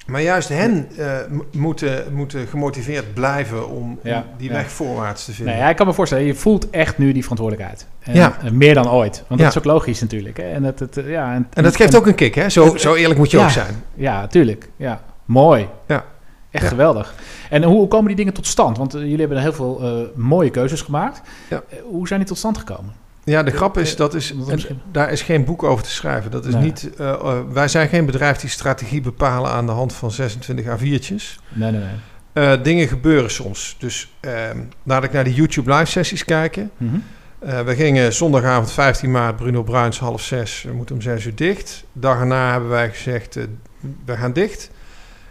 [0.10, 1.18] maar juist hen eh,
[1.52, 4.56] moeten, moeten gemotiveerd blijven om, Ja, die ja.
[4.56, 5.56] weg voorwaarts te vinden.
[5.58, 7.88] Nee, ik kan me voorstellen, je voelt echt nu die verantwoordelijkheid.
[8.00, 8.38] En, Ja.
[8.44, 9.24] en meer dan ooit.
[9.28, 10.38] Want dat is ook logisch natuurlijk.
[10.38, 10.44] Hè?
[10.44, 12.50] En, het, het, eh, ja, en, En dat geeft ook een kick, hè?
[12.50, 13.84] Zo, zo eerlijk moet je ook zijn.
[13.96, 14.70] Ja, tuurlijk.
[14.76, 15.68] Ja, mooi.
[15.88, 16.06] Ja.
[16.52, 16.70] Echt Ja.
[16.70, 17.14] geweldig.
[17.50, 18.78] En hoe, komen die dingen tot stand?
[18.78, 21.22] Want eh, jullie hebben heel veel eh, mooie keuzes gemaakt.
[21.50, 21.64] Ja.
[21.70, 22.94] Eh, hoe zijn die tot stand gekomen?
[23.30, 26.32] Ja, de grap is, Eh, dat is, en daar is geen boek over te schrijven.
[26.32, 26.64] Dat is Nee.
[26.64, 30.66] niet, eh, eh, wij zijn geen bedrijf die strategie bepalen aan de hand van 26
[30.66, 31.40] A4'tjes.
[31.50, 32.62] Nee, nee, nee.
[32.62, 33.76] Dingen gebeuren soms.
[33.80, 36.72] Dus ehm, laat ik naar die YouTube live sessies kijken.
[37.40, 40.64] Eh, we gingen zondagavond 15 maart, Bruno Bruins, half zes.
[40.68, 41.84] We moeten om zes uur dicht.
[41.94, 43.38] Dag erna hebben wij gezegd,
[44.06, 44.70] we gaan dicht.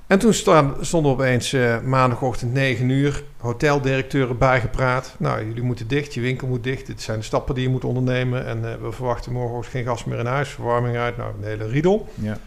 [0.09, 0.35] En toen
[0.81, 5.15] stonden opeens eh, maandagochtend 9 uur, hoteldirecteuren bijgepraat.
[5.19, 6.87] Nou, jullie moeten dicht, je winkel moet dicht.
[6.87, 8.47] Dit zijn de stappen die je moet ondernemen.
[8.47, 11.17] En eh, we verwachten morgen geen gas meer in huis, verwarming uit.
[11.17, 12.09] Nou, een hele riedel.
[12.15, 12.39] Ja.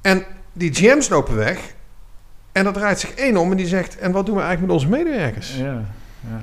[0.00, 1.74] En die GM's lopen weg.
[2.52, 3.98] En dat draait zich één om en die zegt...
[3.98, 5.56] En wat doen we eigenlijk met onze medewerkers?
[5.56, 5.64] Ja.
[5.64, 5.82] Ja.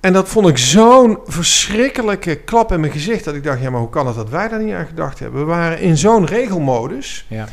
[0.00, 3.24] En dat vond ik zo'n verschrikkelijke klap in mijn gezicht...
[3.24, 5.40] dat ik dacht, ja, maar hoe kan het dat wij daar niet aan gedacht hebben?
[5.40, 7.26] We waren in zo'n regelmodus.
[7.28, 7.48] Ja.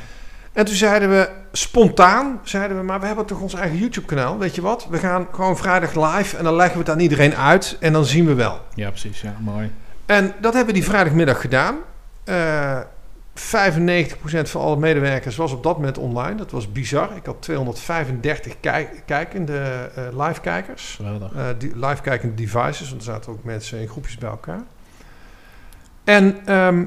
[0.59, 4.37] En toen zeiden we spontaan, zeiden we, maar we hebben toch ons eigen YouTube-kanaal.
[4.37, 4.87] Weet je wat?
[4.89, 8.05] We gaan gewoon vrijdag live en dan leggen we het aan iedereen uit en dan
[8.05, 8.59] zien we wel.
[8.73, 9.21] Ja, precies.
[9.21, 9.71] Ja, mooi.
[10.05, 11.75] En dat hebben we die vrijdagmiddag gedaan.
[12.23, 12.79] Eh
[13.33, 16.35] 95% van alle medewerkers was op dat moment online.
[16.35, 17.15] Dat was bizar.
[17.15, 20.93] Ik had 235 kijk- kijkende eh, live-kijkers.
[20.95, 21.33] Geweldig.
[21.33, 24.61] Eh, die live kijkende devices, want er zaten ook mensen in groepjes bij elkaar.
[26.03, 26.83] En ehm,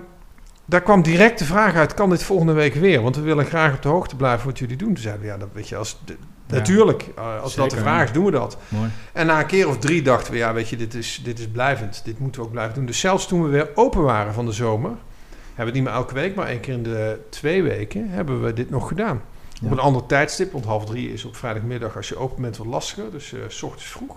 [0.65, 3.03] daar kwam direct de vraag uit: kan dit volgende week weer?
[3.03, 4.89] Want we willen graag op de hoogte blijven wat jullie doen.
[4.95, 6.59] Toen zeiden we: ja, dat weet je, als de- Ja.
[6.59, 8.57] natuurlijk, eh, als dat de vraag is, doen we dat.
[8.69, 8.91] Mooi.
[9.13, 11.49] En na een keer of drie dachten we: ja, weet je, dit is, dit is
[11.49, 12.01] blijvend.
[12.05, 12.87] Dit moeten we ook blijven doen.
[12.87, 15.93] Dus zelfs toen we weer open waren van de zomer, hebben we het niet meer
[15.93, 19.23] elke week, maar één keer in de twee weken hebben we dit nog gedaan.
[19.53, 19.67] Ja.
[19.67, 22.67] Op een ander tijdstip, want half drie is op vrijdagmiddag als je open bent wat
[22.67, 24.17] lastiger, dus eh, s ochtends vroeg.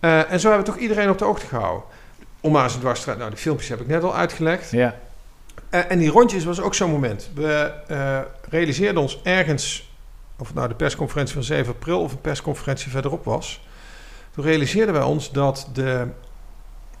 [0.00, 1.82] Eh, en zo hebben we toch iedereen op de hoogte gehouden.
[2.40, 4.70] Ommaas en dwarsstraat, nou die filmpjes heb ik net al uitgelegd.
[4.70, 4.94] Ja.
[5.70, 7.30] Eh, en die rondjes was ook zo'n moment.
[7.34, 9.90] We eh, realiseerden ons ergens,
[10.38, 13.66] of het nou de persconferentie van 7 april of een persconferentie verderop was.
[14.30, 16.06] Toen realiseerden wij ons dat de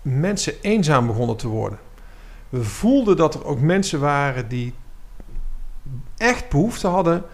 [0.02, 1.78] mensen eenzaam begonnen te worden.
[2.48, 4.74] We voelden dat er ook mensen waren die
[6.16, 7.24] echt behoefte hadden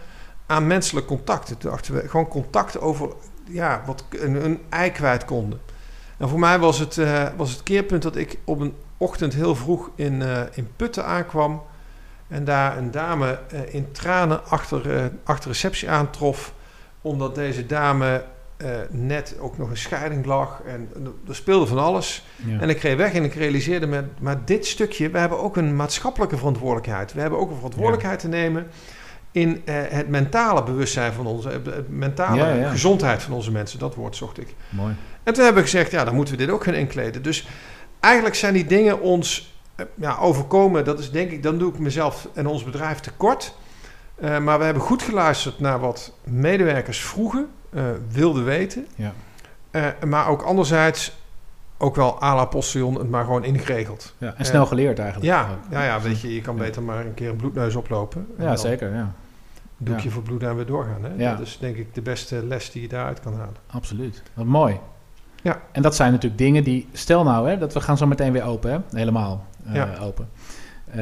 [0.47, 1.63] aan menselijk contact.
[1.63, 3.09] Dachten we gewoon contact over
[3.45, 5.61] ja, wat een, een ei kwijt konden.
[6.17, 9.55] En voor mij was het, eh, was het keerpunt dat ik op een ochtend heel
[9.55, 11.62] vroeg in, eh, in Putten aankwam.
[12.29, 16.55] En daar een dame eh, in tranen achter, eh, achter receptie aantrof.
[17.01, 18.25] Omdat deze dame
[18.91, 20.61] net ook nog een scheiding lag.
[20.67, 20.88] En
[21.29, 22.27] er speelde van alles.
[22.37, 22.61] Ja.
[22.61, 25.77] En ik reed weg en ik realiseerde me, maar dit stukje, we hebben ook een
[25.77, 27.12] maatschappelijke verantwoordelijkheid.
[27.12, 28.67] We hebben ook een verantwoordelijkheid te nemen
[29.33, 32.71] in eh, het mentale bewustzijn van onze, het mentale Ja, ja.
[32.71, 33.79] gezondheid van onze mensen.
[33.79, 34.55] Dat woord zocht ik.
[34.69, 34.95] Mooi.
[35.23, 37.23] En toen hebben we gezegd, ja, dan moeten we dit ook gaan inkleden.
[37.23, 37.49] Dus
[38.03, 40.85] eigenlijk zijn die dingen ons eh, ja, overkomen.
[40.85, 43.55] Dat is denk ik, dan doe ik mezelf en ons bedrijf tekort.
[44.15, 48.87] Eh maar we hebben goed geluisterd naar wat medewerkers vroegen, eh, wilden weten.
[48.95, 49.12] Ja.
[50.07, 51.12] Maar ook anderzijds,
[51.79, 54.15] ook wel à la postillon, het maar gewoon ingeregeld.
[54.19, 54.35] Ja.
[54.37, 55.33] En snel geleerd eigenlijk.
[55.33, 58.27] Ja, ja, ja, weet je, je kan beter maar een keer een bloedneus oplopen.
[58.38, 58.95] En Ja, zeker.
[58.95, 59.12] Ja.
[59.77, 61.05] Doekje voor bloed en weer doorgaan.
[61.05, 61.11] Hè?
[61.17, 61.37] Ja.
[61.37, 63.57] Dat is denk ik de beste les die je daaruit kan halen.
[63.67, 64.23] Absoluut.
[64.35, 64.81] Wat mooi.
[65.43, 65.61] Ja.
[65.73, 66.89] En dat zijn natuurlijk dingen die...
[66.93, 68.79] Stel nou, hè, dat we gaan zo meteen weer open, hè?
[68.99, 69.89] Helemaal eh, Ja.
[70.03, 70.29] open.
[70.91, 70.99] Ehm,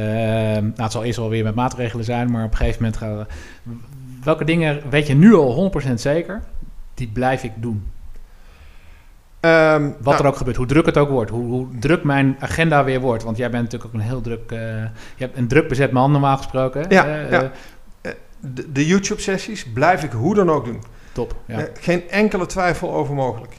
[0.62, 3.16] nou, het zal eerst wel weer met maatregelen zijn, maar op een gegeven moment gaan
[3.18, 3.24] we...
[4.24, 6.42] Welke dingen weet je nu al 100% zeker?
[6.94, 7.87] Die blijf ik doen.
[9.40, 12.37] Ehm, Wat nou, er ook gebeurt, hoe druk het ook wordt, hoe, hoe druk mijn
[12.40, 13.22] agenda weer wordt.
[13.22, 14.50] Want jij bent natuurlijk ook een heel druk...
[14.53, 14.59] eh,
[15.16, 16.85] je hebt een druk bezet man normaal gesproken.
[16.88, 17.50] Ja, Eh, ja.
[18.40, 20.83] de, de YouTube-sessies blijf ik hoe dan ook doen.
[21.12, 21.66] top, ja.
[21.81, 23.53] Geen enkele twijfel over mogelijk.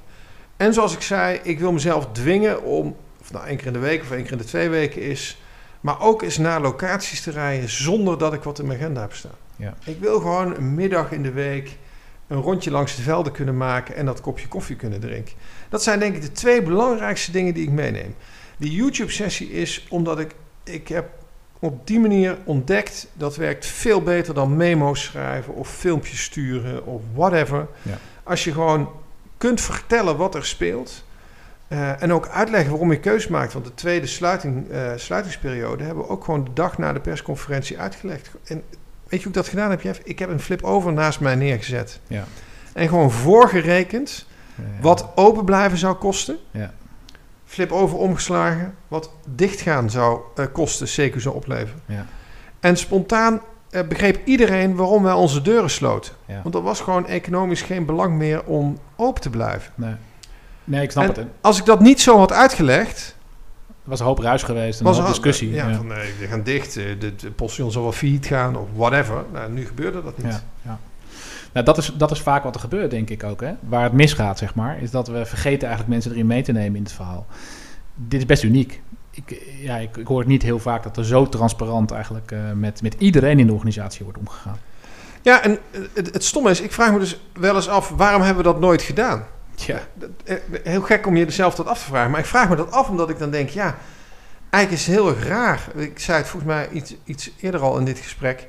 [0.62, 3.80] En zoals ik zei, ik wil mezelf dwingen om, of nou één keer in de
[3.80, 5.42] week of één keer in de twee weken is,
[5.80, 9.14] maar ook eens naar locaties te rijden zonder dat ik wat in mijn agenda heb
[9.14, 9.36] staan.
[9.56, 9.74] Ja.
[9.86, 11.78] Ik wil gewoon een middag in de week
[12.28, 15.34] een rondje langs de velden kunnen maken en dat kopje koffie kunnen drinken.
[15.70, 18.16] Dat zijn denk ik de twee belangrijkste dingen die ik meeneem.
[18.58, 21.10] Die YouTube-sessie is omdat ik, ik heb
[21.60, 27.02] op die manier ontdekt dat werkt veel beter dan memo's schrijven of filmpjes sturen of
[27.14, 27.68] whatever.
[27.82, 27.98] Ja.
[28.24, 28.90] Als je gewoon
[29.42, 31.04] kunt vertellen wat er speelt
[31.68, 33.54] eh, en ook uitleggen waarom je keus maakt.
[33.54, 37.80] Want de tweede sluiting, eh, sluitingsperiode hebben we ook gewoon de dag na de persconferentie
[37.80, 38.30] uitgelegd.
[38.44, 38.64] En
[39.08, 40.00] weet je hoe ik dat gedaan heb, Jeff?
[40.04, 42.00] Ik heb een flip over naast mij neergezet.
[42.08, 42.24] Ja.
[42.74, 44.26] En gewoon voorgerekend
[44.56, 44.64] Ja.
[44.82, 46.38] wat open blijven zou kosten.
[46.52, 46.74] Ja.
[47.46, 48.76] Flip over omgeslagen.
[48.88, 51.82] Wat dichtgaan zou eh, kosten, CQ zou opleveren.
[51.86, 52.06] Ja.
[52.60, 56.14] En spontaan eh, begreep iedereen waarom wij onze deuren sloten.
[56.26, 56.40] Ja.
[56.44, 59.72] Want er was gewoon economisch geen belang meer om open te blijven.
[59.76, 59.94] Nee.
[60.64, 61.26] nee, ik snap En het.
[61.42, 63.16] Als ik dat niet zo had uitgelegd,
[63.84, 65.52] was een hoop ruis geweest en was een discussie.
[65.52, 65.76] Ja, ja.
[65.76, 66.78] van nee, we gaan dicht.
[66.78, 69.24] eh, De, de postion zal wel failliet gaan of whatever.
[69.34, 70.32] Nou, nu gebeurde dat niet.
[70.32, 70.80] Ja, ja.
[71.54, 73.42] Nou, dat, is, dat is vaak wat er gebeurt, denk ik ook.
[73.42, 73.52] Hè?
[73.60, 76.76] Waar het misgaat, zeg maar, is dat we vergeten eigenlijk mensen erin mee te nemen
[76.76, 77.26] in het verhaal.
[77.96, 78.82] Dit is best uniek.
[79.12, 82.40] Ik, ja, ik, ik hoor het niet heel vaak dat er zo transparant eigenlijk eh,
[82.52, 84.60] met, met iedereen in de organisatie wordt omgegaan.
[85.22, 88.22] Ja, en eh, het, het stomme is, ik vraag me dus wel eens af, waarom
[88.22, 89.26] hebben we dat nooit gedaan?
[89.56, 89.80] Ja,
[90.24, 92.12] eh, Heel gek om je zelf dat af te vragen.
[92.12, 93.78] Maar ik vraag me dat af omdat ik dan denk, ja,
[94.50, 95.68] eigenlijk is het heel erg raar.
[95.76, 98.48] Ik zei het volgens mij iets, iets eerder al in dit gesprek.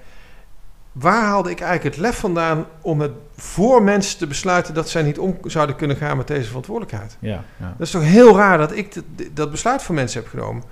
[0.92, 5.02] Waar haalde ik eigenlijk het lef vandaan om het voor mensen te besluiten dat zij
[5.02, 7.16] niet om zouden kunnen gaan met deze verantwoordelijkheid?
[7.18, 7.74] Ja, ja.
[7.78, 8.94] Dat is toch heel raar dat ik
[9.32, 10.62] dat, besluit voor mensen heb genomen.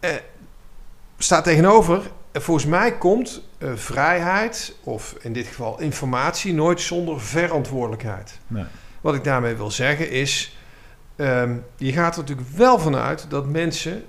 [0.00, 0.10] Eh,
[1.18, 7.20] staat tegenover, eh, volgens mij komt eh, vrijheid, of in dit geval informatie, nooit zonder
[7.20, 8.38] verantwoordelijkheid.
[8.46, 8.64] Nee.
[9.00, 10.58] Wat ik daarmee wil zeggen is,
[11.16, 14.04] ehm, je gaat er natuurlijk wel vanuit dat mensen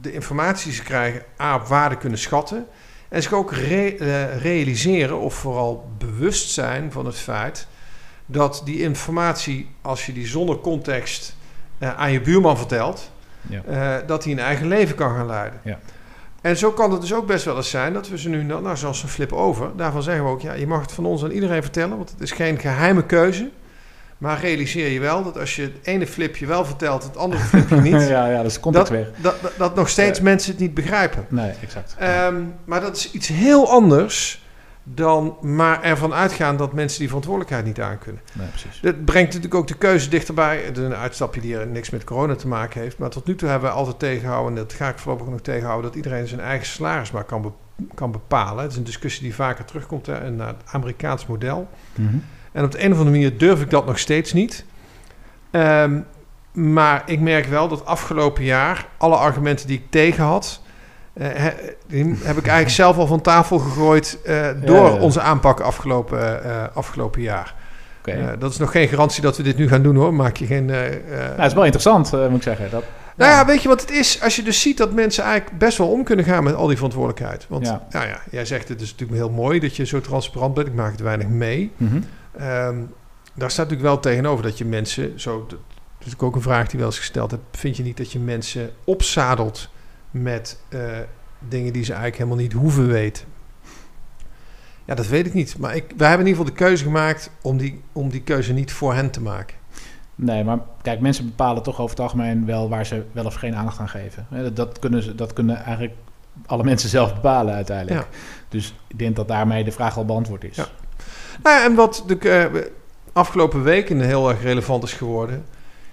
[0.00, 2.66] de informatie die ze krijgen, A, op waarde kunnen schatten.
[3.12, 7.66] En zich ook re- eh, realiseren of vooral bewust zijn van het feit
[8.26, 11.36] dat die informatie, als je die zonder context
[11.78, 13.10] eh, aan je buurman vertelt,
[13.48, 13.62] Ja.
[13.64, 15.60] eh, dat hij een eigen leven kan gaan leiden.
[15.64, 15.78] Ja.
[16.40, 18.76] En zo kan het dus ook best wel eens zijn dat we ze nu, nou
[18.76, 21.30] zoals een flip over, daarvan zeggen we ook, ja, je mag het van ons aan
[21.30, 23.50] iedereen vertellen, want het is geen geheime keuze.
[24.22, 27.80] Maar realiseer je wel dat als je het ene flipje wel vertelt, het andere flipje
[27.80, 30.24] niet, ja, ja, dat is context dat, dat, dat, dat nog steeds Ja.
[30.24, 31.26] mensen het niet begrijpen.
[31.28, 31.94] Nee, exact.
[31.98, 34.40] Ehm, maar dat is iets heel anders
[34.84, 38.22] dan maar ervan uitgaan dat mensen die verantwoordelijkheid niet aankunnen.
[38.32, 38.80] nee, precies.
[38.80, 40.76] Dat brengt natuurlijk ook de keuze dichterbij.
[40.76, 42.98] Een uitstapje die er niks met corona te maken heeft.
[42.98, 45.86] Maar tot nu toe hebben we altijd tegengehouden, en dat ga ik voorlopig nog tegenhouden,
[45.90, 48.62] dat iedereen zijn eigen salaris maar kan, be- kan bepalen.
[48.62, 51.68] Het is een discussie die vaker terugkomt hè, naar het Amerikaans model.
[51.94, 52.16] Mhm.
[52.52, 54.64] En op de een of andere manier durf ik dat nog steeds niet.
[55.50, 56.00] Ehm,
[56.52, 60.60] maar ik merk wel dat afgelopen jaar alle argumenten die ik tegen had,
[61.12, 61.46] eh,
[61.86, 64.96] die heb ik eigenlijk zelf al van tafel gegooid eh, door ja.
[64.96, 67.54] onze aanpak afgelopen, eh, afgelopen jaar.
[67.98, 68.10] Oké.
[68.10, 70.14] Eh, dat is nog geen garantie dat we dit nu gaan doen hoor.
[70.14, 70.64] Maak je geen.
[70.64, 70.80] nou,
[71.36, 72.70] het is wel interessant, moet ik zeggen.
[72.70, 72.84] Dat,
[73.16, 74.22] nou ja, weet je wat het is?
[74.22, 76.76] Als je dus ziet dat mensen eigenlijk best wel om kunnen gaan met al die
[76.76, 77.46] verantwoordelijkheid.
[77.48, 77.86] Want Ja.
[77.90, 80.66] nou ja, jij zegt het is natuurlijk heel mooi dat je zo transparant bent.
[80.66, 81.72] Ik maak het weinig mee.
[81.76, 82.00] Mhm.
[82.32, 82.76] Ehm,
[83.34, 85.58] daar staat natuurlijk wel tegenover dat je mensen, zo, dat
[86.04, 88.70] is ook een vraag die wel eens gesteld heb, vind je niet dat je mensen
[88.84, 89.70] opzadelt
[90.10, 90.80] met eh,
[91.38, 93.24] dingen die ze eigenlijk helemaal niet hoeven weten?
[94.84, 95.58] Ja, dat weet ik niet.
[95.58, 98.52] Maar ik, wij hebben in ieder geval de keuze gemaakt om die, om die keuze
[98.52, 99.56] niet voor hen te maken.
[100.14, 103.54] Nee, maar kijk, mensen bepalen toch over het algemeen wel waar ze wel of geen
[103.54, 104.26] aandacht aan geven.
[104.30, 105.94] Dat, dat, kunnen, ze, dat kunnen eigenlijk
[106.46, 108.00] alle mensen zelf bepalen uiteindelijk.
[108.00, 108.16] Ja.
[108.48, 110.56] Dus ik denk dat daarmee de vraag al beantwoord is.
[110.56, 110.66] Ja.
[111.42, 112.62] Nou ja, en wat de eh,
[113.12, 115.44] afgelopen weken heel erg relevant is geworden,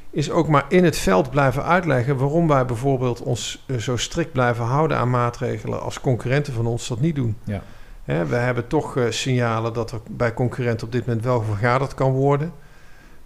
[0.09, 4.31] is ook maar in het veld blijven uitleggen waarom wij bijvoorbeeld ons eh, zo strikt
[4.31, 7.37] blijven houden aan maatregelen als concurrenten van ons dat niet doen.
[7.43, 7.61] Ja.
[8.03, 11.93] Hè, we hebben toch eh, signalen dat er bij concurrenten op dit moment wel vergaderd
[11.93, 12.51] kan worden.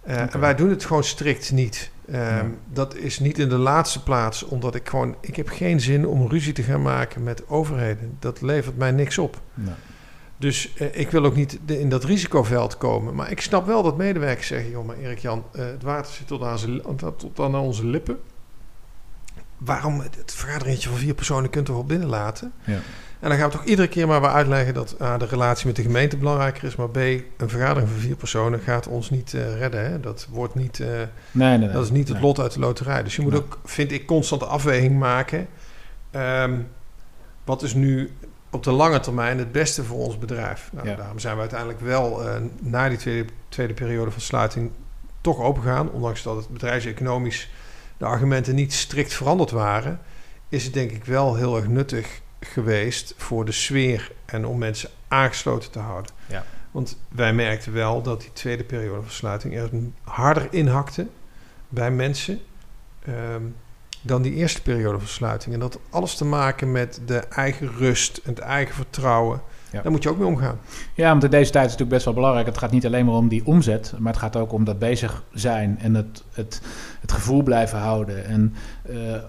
[0.02, 1.90] En wij doen het gewoon strikt niet.
[2.10, 2.44] Ehm, Ja.
[2.72, 6.28] Dat is niet in de laatste plaats, omdat ik gewoon, ik heb geen zin om
[6.28, 8.16] ruzie te gaan maken met overheden.
[8.18, 9.40] Dat levert mij niks op.
[9.54, 9.76] Nou,
[10.44, 13.14] Dus eh, ik wil ook niet de- in dat risicoveld komen.
[13.14, 14.70] Maar ik snap wel dat medewerkers zeggen...
[14.70, 16.82] joh, maar Erik-Jan, eh, het water zit tot aan, zijn,
[17.16, 18.18] tot aan onze lippen.
[19.58, 22.52] Waarom het vergaderingetje van vier personen kunt toch wel binnenlaten?
[22.64, 22.78] ja.
[23.20, 24.74] En dan gaan we toch iedere keer maar weer uitleggen...
[24.74, 26.76] dat A, de relatie met de gemeente belangrijker is...
[26.76, 29.90] maar B, een vergadering van vier personen gaat ons niet eh, redden.
[29.90, 30.00] Hè?
[30.00, 31.68] Dat, wordt niet, Nee, nee, nee.
[31.68, 33.02] dat is niet het lot uit de loterij.
[33.02, 35.46] Dus je moet ook, vind ik, constant de afweging maken...
[36.10, 36.54] Ehm,
[37.44, 38.10] wat is nu
[38.54, 40.68] op de lange termijn het beste voor ons bedrijf?
[40.72, 40.94] Nou, Ja.
[40.96, 44.70] Daarom zijn we uiteindelijk wel eh, na die tweede, tweede periode van sluiting
[45.20, 45.90] toch opengegaan.
[45.90, 47.50] Ondanks dat het bedrijfseconomisch
[47.96, 50.00] de argumenten niet strikt veranderd waren,
[50.48, 54.90] is het denk ik wel heel erg nuttig geweest voor de sfeer en om mensen
[55.08, 56.10] aangesloten te houden.
[56.26, 56.44] Ja.
[56.70, 59.70] Want wij merkten wel dat die tweede periode van sluiting er
[60.02, 61.06] harder inhakte
[61.68, 62.40] bij mensen
[63.04, 63.42] ehm,
[64.04, 65.54] dan die eerste periode van sluiting.
[65.54, 69.40] En dat alles te maken met de eigen rust en het eigen vertrouwen.
[69.70, 69.82] Ja.
[69.82, 70.58] Daar moet je ook mee omgaan.
[70.94, 72.46] Ja, want in deze tijd is het natuurlijk best wel belangrijk.
[72.46, 75.22] Het gaat niet alleen maar om die omzet, maar het gaat ook om dat bezig
[75.32, 76.60] zijn en het, het,
[77.00, 79.22] het gevoel blijven houden en eh, eh,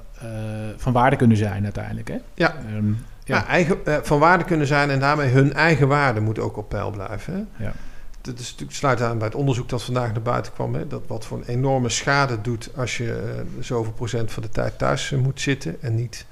[0.77, 2.07] van waarde kunnen zijn uiteindelijk.
[2.07, 2.17] Hè?
[2.33, 2.55] Ja.
[2.55, 2.88] Ehm,
[3.23, 3.38] ja.
[3.38, 6.69] Ja, eigen, eh, van waarde kunnen zijn en daarmee hun eigen waarde moet ook op
[6.69, 7.33] peil blijven.
[7.33, 7.65] Hè?
[7.65, 7.71] Ja.
[8.25, 10.75] Dat is natuurlijk sluit aan bij het onderzoek dat vandaag naar buiten kwam.
[10.75, 10.88] Hè?
[10.88, 14.77] Dat wat voor een enorme schade doet als je eh, zoveel procent van de tijd
[14.77, 16.25] thuis eh, moet zitten en niet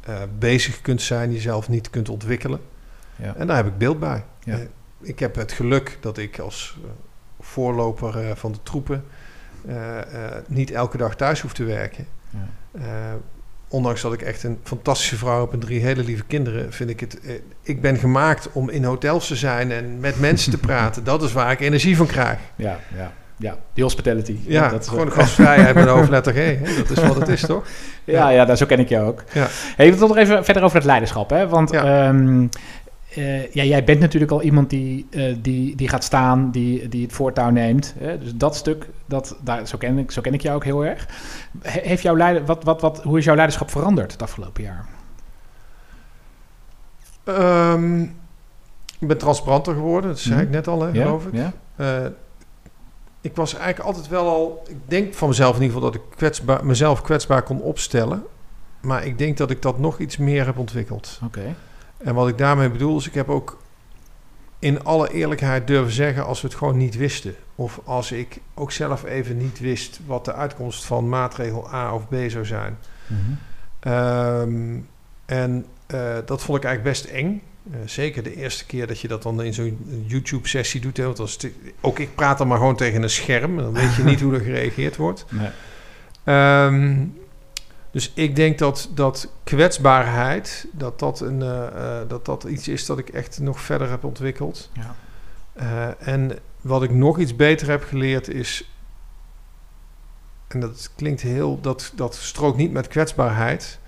[0.00, 2.60] eh, bezig kunt zijn, jezelf niet kunt ontwikkelen.
[3.16, 3.34] Ja.
[3.36, 4.24] En daar heb ik beeld bij.
[4.44, 4.58] Ja.
[5.00, 6.78] Ik heb het geluk dat ik als
[7.40, 9.04] voorloper van de troepen
[10.46, 12.06] niet elke dag thuis hoef te werken.
[12.30, 13.18] Ja.
[13.68, 17.00] Ondanks dat ik echt een fantastische vrouw heb en drie hele lieve kinderen, vind ik
[17.00, 17.20] het.
[17.20, 21.04] eh, ik ben gemaakt om in hotels te zijn en met mensen te praten.
[21.04, 22.38] Dat is waar ik energie van krijg.
[22.56, 23.56] Ja, ja, ja.
[23.74, 24.36] Die hospitality.
[24.46, 26.36] Ja, dat is gewoon wel- gastvrijheid met hoofdletter G.
[26.36, 26.58] Hè?
[26.76, 27.64] Dat is wat het is, toch?
[28.04, 29.24] Ja, ja, daar, zo ken ik jou ook.
[29.32, 29.46] Ja.
[29.76, 31.30] Hey, we nog even verder over het leiderschap.
[31.30, 31.48] Hè?
[31.48, 32.06] Want Ja.
[32.08, 32.46] ehm,
[33.14, 37.02] eh, ja, jij bent natuurlijk al iemand die, eh, die, die gaat staan, die, die
[37.02, 37.94] het voortouw neemt.
[37.98, 38.18] Hè?
[38.18, 41.08] Dus dat stuk, dat, daar, zo, ken ik, zo ken ik jou ook heel erg.
[41.62, 44.86] He- Heeft jouw leider, wat, wat, wat, hoe is jouw leiderschap veranderd het afgelopen jaar?
[47.24, 48.02] Ehm,
[48.98, 50.44] Ik ben transparanter geworden, dat zei Mhm.
[50.44, 51.02] ik net al, hè, Ja?
[51.04, 51.32] geloof ik.
[51.34, 51.52] Ja?
[51.76, 52.06] Eh,
[53.20, 54.62] ik was eigenlijk altijd wel al...
[54.68, 58.22] Ik denk van mezelf in ieder geval dat ik kwetsbaar, mezelf kwetsbaar kon opstellen.
[58.80, 61.20] Maar ik denk dat ik dat nog iets meer heb ontwikkeld.
[61.24, 61.54] Oké.
[62.04, 63.58] En wat ik daarmee bedoel is, ik heb ook
[64.58, 67.34] in alle eerlijkheid durven zeggen als we het gewoon niet wisten.
[67.54, 72.08] Of als ik ook zelf even niet wist wat de uitkomst van maatregel A of
[72.08, 72.78] B zou zijn.
[73.06, 73.20] Mhm.
[73.80, 74.76] Ehm,
[75.24, 77.42] en eh, dat vond ik eigenlijk best eng.
[77.72, 80.96] Eh, zeker de eerste keer dat je dat dan in zo'n YouTube-sessie doet.
[80.96, 83.56] Hè, want als het, ook ik praat dan maar gewoon tegen een scherm.
[83.56, 85.24] Dan weet je niet hoe er gereageerd wordt.
[85.28, 85.48] Nee.
[86.24, 86.96] Ehm,
[87.94, 91.66] dus ik denk dat, dat kwetsbaarheid, dat dat, een, eh,
[92.00, 94.70] eh, dat dat iets is dat ik echt nog verder heb ontwikkeld.
[94.72, 94.94] Ja.
[95.52, 98.70] Eh, en wat ik nog iets beter heb geleerd is,
[100.48, 103.78] en dat klinkt heel, dat, dat strookt niet met kwetsbaarheid,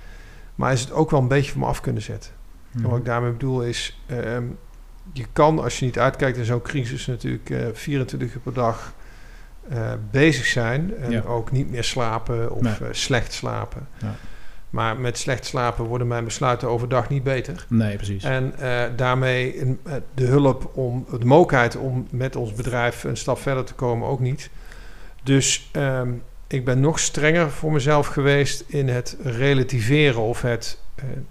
[0.54, 2.32] maar is het ook wel een beetje van me af kunnen zetten.
[2.74, 3.06] En wat ik Mhm.
[3.06, 4.44] daarmee bedoel is, ehm,
[5.12, 8.92] je kan als je niet uitkijkt in zo'n crisis natuurlijk eh 24 uur per dag
[9.68, 11.22] eh, bezig zijn en Ja.
[11.22, 12.72] ook niet meer slapen of Nee.
[12.72, 13.88] eh, slecht slapen.
[13.98, 14.14] Ja.
[14.70, 17.66] Maar met slecht slapen worden mijn besluiten overdag niet beter.
[17.68, 18.24] Nee, precies.
[18.24, 19.76] En eh, daarmee
[20.14, 24.20] de hulp om, de mogelijkheid om met ons bedrijf een stap verder te komen ook
[24.20, 24.50] niet.
[25.22, 26.08] Dus ehm,
[26.46, 30.78] ik ben nog strenger voor mezelf geweest in het relativeren of het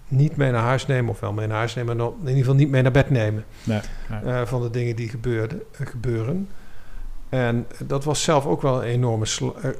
[0.08, 2.54] niet mee naar huis nemen, of wel mee naar huis nemen, maar in ieder geval
[2.54, 3.80] niet mee naar bed nemen Nee,
[4.24, 4.46] nee.
[4.46, 6.48] van de dingen die gebeurden, eh, gebeuren.
[7.28, 9.74] En dat was zelf ook wel een enorme eh, eh,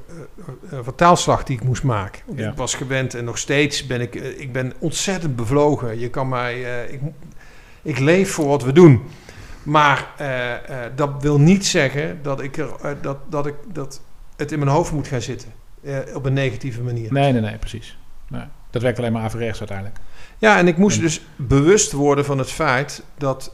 [0.71, 2.21] eh, vertaalslag die ik moest maken.
[2.35, 2.49] Ja.
[2.49, 5.99] Ik was gewend en nog steeds ben ik, ik ben ontzettend bevlogen.
[5.99, 6.99] Je kan mij, ik,
[7.81, 9.01] ik leef voor wat we doen.
[9.63, 10.07] Maar
[10.95, 14.01] dat wil niet zeggen dat, ik er, dat, dat, ik, dat
[14.35, 15.53] het in mijn hoofd moet gaan zitten.
[16.13, 17.13] op een negatieve manier.
[17.13, 17.97] nee, nee, nee, precies.
[18.27, 18.43] Nee.
[18.69, 19.99] Dat werkt alleen maar averechts uiteindelijk.
[20.37, 23.53] Ja, en ik moest En- dus bewust worden van het feit dat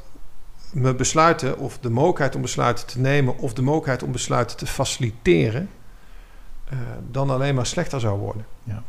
[0.73, 4.65] mijn besluiten, of de mogelijkheid om besluiten te nemen, of de mogelijkheid om besluiten te
[4.65, 5.69] faciliteren,
[6.69, 6.77] eh,
[7.11, 8.45] dan alleen maar slechter zou worden.
[8.63, 8.83] Ja.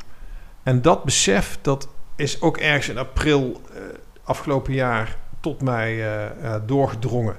[0.63, 3.81] En dat besef, dat is ook ergens in april eh,
[4.25, 7.37] afgelopen jaar tot mij eh, doorgedrongen.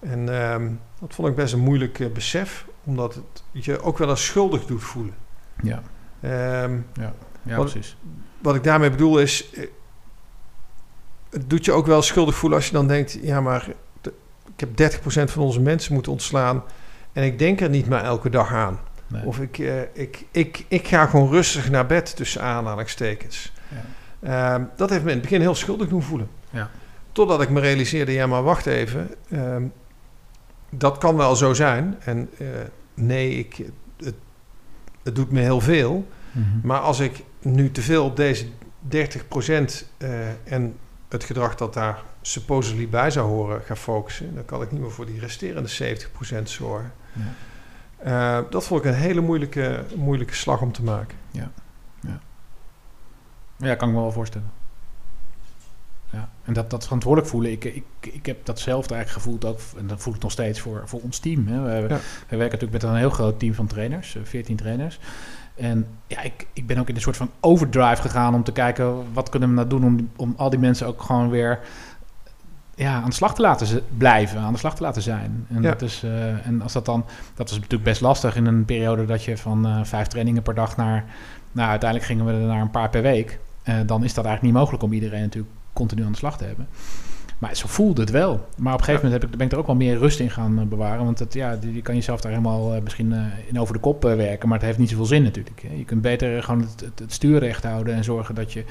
[0.00, 4.24] En ehm, dat vond ik best een moeilijk besef, omdat het je ook wel eens
[4.26, 5.14] schuldig doet voelen.
[5.62, 5.82] Ja,
[6.20, 7.12] Ehm, ja
[7.42, 7.96] Wat- precies.
[8.38, 9.50] wat ik daarmee bedoel is,
[11.30, 13.68] het doet je ook wel schuldig voelen als je dan denkt, ja maar
[14.56, 16.62] ik heb 30% van onze mensen moeten ontslaan
[17.12, 18.78] en ik denk er niet meer elke dag aan.
[19.06, 19.24] Nee.
[19.24, 23.52] Of ik, eh, ik, ik, ik ga gewoon rustig naar bed tussen aanhalingstekens.
[23.68, 24.54] Ja.
[24.54, 26.28] Ehm, dat heeft me in het begin heel schuldig doen voelen.
[26.50, 26.70] Ja.
[27.12, 29.64] Totdat ik me realiseerde, ja maar wacht even, ehm,
[30.70, 31.96] dat kan wel zo zijn.
[32.04, 32.46] En eh,
[32.94, 33.56] nee, ik,
[33.96, 34.14] het,
[35.02, 36.08] het doet me heel veel.
[36.32, 36.46] Mhm.
[36.62, 38.46] Maar als ik nu te veel op deze
[38.80, 40.76] 30% eh, en
[41.12, 44.90] het gedrag dat daar supposedly bij zou horen ga focussen, dan kan ik niet meer
[44.90, 45.96] voor die resterende
[46.40, 46.92] 70% zorgen.
[47.12, 47.34] Ja.
[47.96, 51.18] Eh, dat vond ik een hele moeilijke, moeilijke slag om te maken.
[53.56, 54.50] Ja, kan ik me wel voorstellen.
[56.10, 59.86] Ja, en dat, dat verantwoordelijk voelen, ik, ik, ik heb datzelfde eigenlijk gevoeld ook, en
[59.86, 61.46] dat voel ik nog steeds voor, voor ons team.
[61.46, 61.62] Hè.
[61.62, 61.88] We,
[62.28, 64.98] we werken natuurlijk met een heel groot team van trainers, eh, 14 trainers.
[65.60, 69.12] En ja, ik, ik ben ook in een soort van overdrive gegaan om te kijken
[69.12, 71.58] wat kunnen we nou doen om, om al die mensen ook gewoon weer
[72.74, 75.46] ja, aan de slag te laten blijven, aan de slag te laten zijn.
[75.48, 75.70] En, Ja.
[75.70, 79.06] dat is, eh, en als dat dan, dat is natuurlijk best lastig in een periode
[79.06, 81.04] dat je van eh, vijf trainingen per dag naar,
[81.52, 83.38] nou uiteindelijk gingen we er naar een paar per week.
[83.62, 86.44] Eh, dan is dat eigenlijk niet mogelijk om iedereen natuurlijk continu aan de slag te
[86.44, 86.68] hebben.
[87.40, 88.46] Maar zo voelde het wel.
[88.56, 90.30] Maar op een gegeven moment heb ik, ben ik er ook wel meer rust in
[90.30, 91.04] gaan eh, bewaren.
[91.04, 93.80] Want het, ja, die- je kan jezelf daar helemaal eh, misschien eh, in over de
[93.80, 94.48] kop eh, werken.
[94.48, 95.62] Maar het heeft niet zoveel zin natuurlijk.
[95.68, 95.74] Hè.
[95.76, 98.64] Je kunt beter gewoon het, het, het stuur recht houden en zorgen dat je,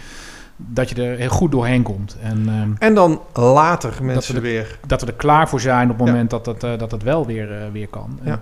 [0.55, 2.17] dat je er heel goed doorheen komt.
[2.21, 4.79] En ehm, En dan later mensen we de- weer.
[4.87, 6.11] dat we er klaar voor zijn op het Ja.
[6.13, 8.19] moment dat, eh, dat het wel weer, weer kan.
[8.23, 8.39] En, Ja.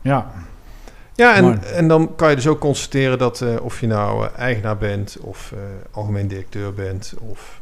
[0.00, 0.30] ja,
[1.14, 4.76] Ja, en, en dan kan je dus ook constateren dat eh, of je nou eigenaar
[4.76, 5.58] bent, of eh,
[5.90, 7.60] algemeen directeur bent, of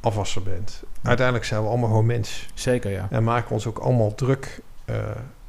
[0.00, 0.82] afwasser bent.
[1.02, 2.48] Uiteindelijk zijn we allemaal gewoon mens.
[2.54, 3.06] zeker ja.
[3.10, 4.94] En maken ons ook allemaal druk eh,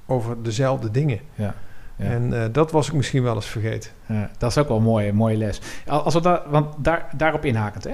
[0.06, 1.20] over dezelfde dingen.
[1.36, 1.56] ja.
[1.96, 2.08] Ja.
[2.08, 3.92] En eh, dat was ik misschien wel eens vergeten.
[4.06, 5.62] Ja, dat is ook wel een mooie, mooie les.
[5.88, 7.92] Al- Als we daar, want daar, daarop inhakend, hè.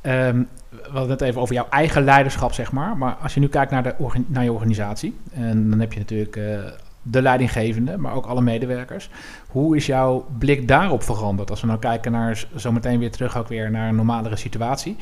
[0.00, 2.96] Ehm, we hadden het even over jouw eigen leiderschap, zeg maar.
[2.96, 3.94] Maar als je nu kijkt naar, de
[4.26, 6.58] naar je organisatie, en dan heb je natuurlijk eh,
[7.02, 9.10] de leidinggevende, maar ook alle medewerkers.
[9.48, 11.50] Hoe is jouw blik daarop veranderd?
[11.50, 14.96] Als we nou kijken naar zometeen weer terug ook weer naar een normalere situatie.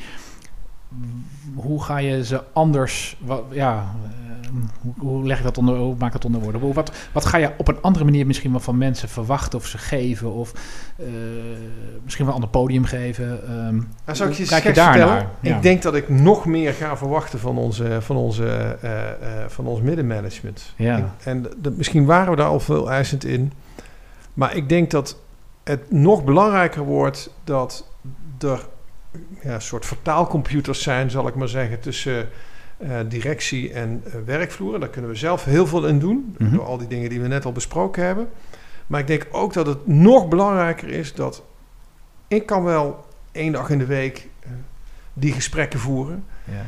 [1.55, 4.29] Hoe ga je ze anders, wat, ja, uh,
[4.81, 6.73] hoe, hoe, leg je dat onder, hoe maak ik dat onder woorden?
[6.73, 9.77] Wat, wat ga je op een andere manier misschien wel van mensen verwachten of ze
[9.77, 10.51] geven of
[10.99, 11.07] uh,
[12.03, 13.57] misschien wel een ander podium geven?
[13.67, 15.29] Um, nou, zou ik je kijk je daarnaar?
[15.39, 15.55] Ja.
[15.55, 18.89] Ik denk dat ik nog meer ga verwachten van onze, van onze, uh,
[19.47, 20.73] van ons middenmanagement.
[20.75, 21.15] Ja.
[21.23, 23.53] En, misschien waren we daar al veel eisend in,
[24.33, 25.17] maar ik denk dat
[25.63, 27.87] het nog belangrijker wordt dat
[28.39, 28.67] er
[29.41, 32.29] ja, een soort vertaalcomputers zijn, zal ik maar zeggen, tussen
[32.77, 34.79] uh, directie en uh, werkvloer.
[34.79, 36.57] Daar kunnen we zelf heel veel in doen, mm -hmm.
[36.57, 38.29] door al die dingen die we net al besproken hebben.
[38.87, 41.43] Maar ik denk ook dat het nog belangrijker is dat
[42.27, 44.51] ik kan wel één dag in de week uh,
[45.13, 46.25] die gesprekken voeren.
[46.43, 46.65] Ja.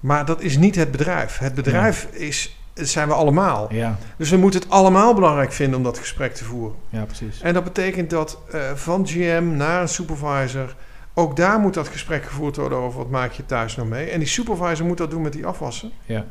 [0.00, 1.38] Maar dat is niet het bedrijf.
[1.38, 2.18] Het bedrijf ja.
[2.18, 3.72] is, zijn we allemaal.
[3.72, 3.98] Ja.
[4.16, 6.76] Dus we moeten het allemaal belangrijk vinden om dat gesprek te voeren.
[6.88, 7.40] Ja, precies.
[7.40, 8.38] En dat betekent dat
[8.74, 10.74] van GM naar een supervisor
[11.14, 14.10] ook daar moet dat gesprek gevoerd worden over wat maak je thuis nou mee.
[14.10, 15.90] En die supervisor moet dat doen met die afwassen.
[16.06, 16.24] Ja.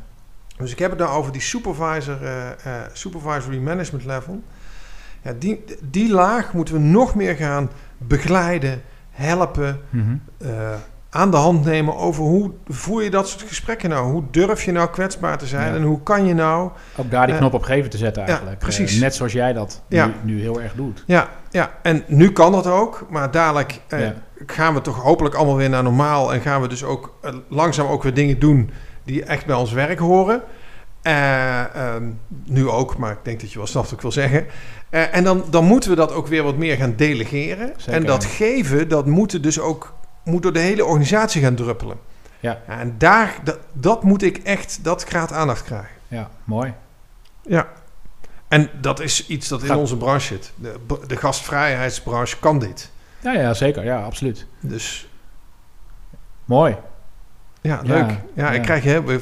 [0.57, 2.29] Dus ik heb het nou over die supervisor, uh,
[2.67, 4.41] uh, supervisory management level.
[5.21, 8.81] Ja, die, die laag moeten we nog meer gaan begeleiden,
[9.11, 10.49] helpen, mm -hmm.
[10.49, 10.73] uh,
[11.09, 14.11] aan de hand nemen over hoe voer je dat soort gesprekken nou?
[14.11, 15.75] Hoe durf je nou kwetsbaar te zijn Ja.
[15.75, 16.71] en hoe kan je nou...
[16.95, 18.59] Ook daar die Eh, knop op geven te zetten ja, eigenlijk.
[18.59, 18.95] precies.
[18.95, 21.03] Eh, net zoals jij dat nu, nu heel erg doet.
[21.07, 24.13] Ja, ja, en nu kan dat ook, maar dadelijk eh, Ja.
[24.45, 27.87] Gaan we toch hopelijk allemaal weer naar normaal en gaan we dus ook eh, langzaam
[27.87, 28.71] ook weer dingen doen
[29.03, 30.43] die echt bij ons werk horen.
[31.01, 32.11] Eh, ehm,
[32.45, 34.45] nu ook, maar ik denk dat je wel snapt wat ik wil zeggen.
[34.89, 37.73] Eh, en dan, dan moeten we dat ook weer wat meer gaan delegeren.
[37.77, 37.93] Zeker.
[37.93, 41.97] En dat geven, dat moet dus ook moet door de hele organisatie gaan druppelen.
[42.39, 42.61] Ja.
[42.67, 45.95] en daar, dat, dat moet ik echt, dat gaat aandacht krijgen.
[46.07, 46.73] Ja, mooi.
[47.41, 47.67] Ja.
[48.47, 50.53] En dat is iets dat in Gaat- onze branche zit.
[50.55, 52.91] De, de gastvrijheidsbranche kan dit.
[53.23, 53.83] Ja, ja, zeker.
[53.83, 54.47] Ja, absoluut.
[54.59, 55.07] Dus
[56.45, 56.75] Mooi.
[57.61, 58.09] ja, leuk.
[58.33, 58.63] Ja, ik ja.
[58.63, 59.19] krijg je hè, we,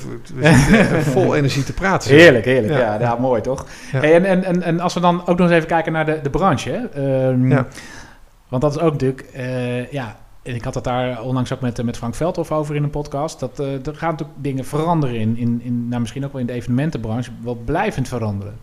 [0.67, 2.09] zitten vol energie te praten.
[2.09, 2.73] Heerlijk, heerlijk.
[2.73, 2.79] Ja.
[2.79, 3.65] Ja, ja, mooi toch?
[3.91, 6.19] Hey, en, en, en, en als we dan ook nog eens even kijken naar de,
[6.23, 6.69] de branche.
[6.69, 6.85] Hè?
[7.29, 7.67] Ehm, Ja.
[8.47, 11.79] Want dat is ook natuurlijk, eh, ja, en ik had het daar onlangs ook met,
[11.79, 13.39] eh, met Frank Veldhoff over in een podcast.
[13.39, 16.47] Dat eh, er gaan natuurlijk dingen veranderen in, in, in nou, misschien ook wel in
[16.47, 18.57] de evenementenbranche, wel blijvend veranderen.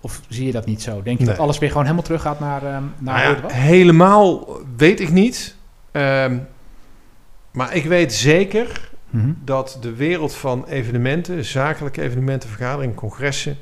[0.00, 1.02] Of zie je dat niet zo?
[1.02, 1.34] Denk je Nee.
[1.34, 5.10] dat alles weer gewoon helemaal terug gaat naar, ehm, naar Nou ja, helemaal weet ik
[5.10, 5.56] niet.
[5.92, 6.38] Ehm,
[7.52, 9.32] maar ik weet zeker Mhm.
[9.44, 13.58] dat de wereld van evenementen, zakelijke evenementen, vergaderingen, congressen,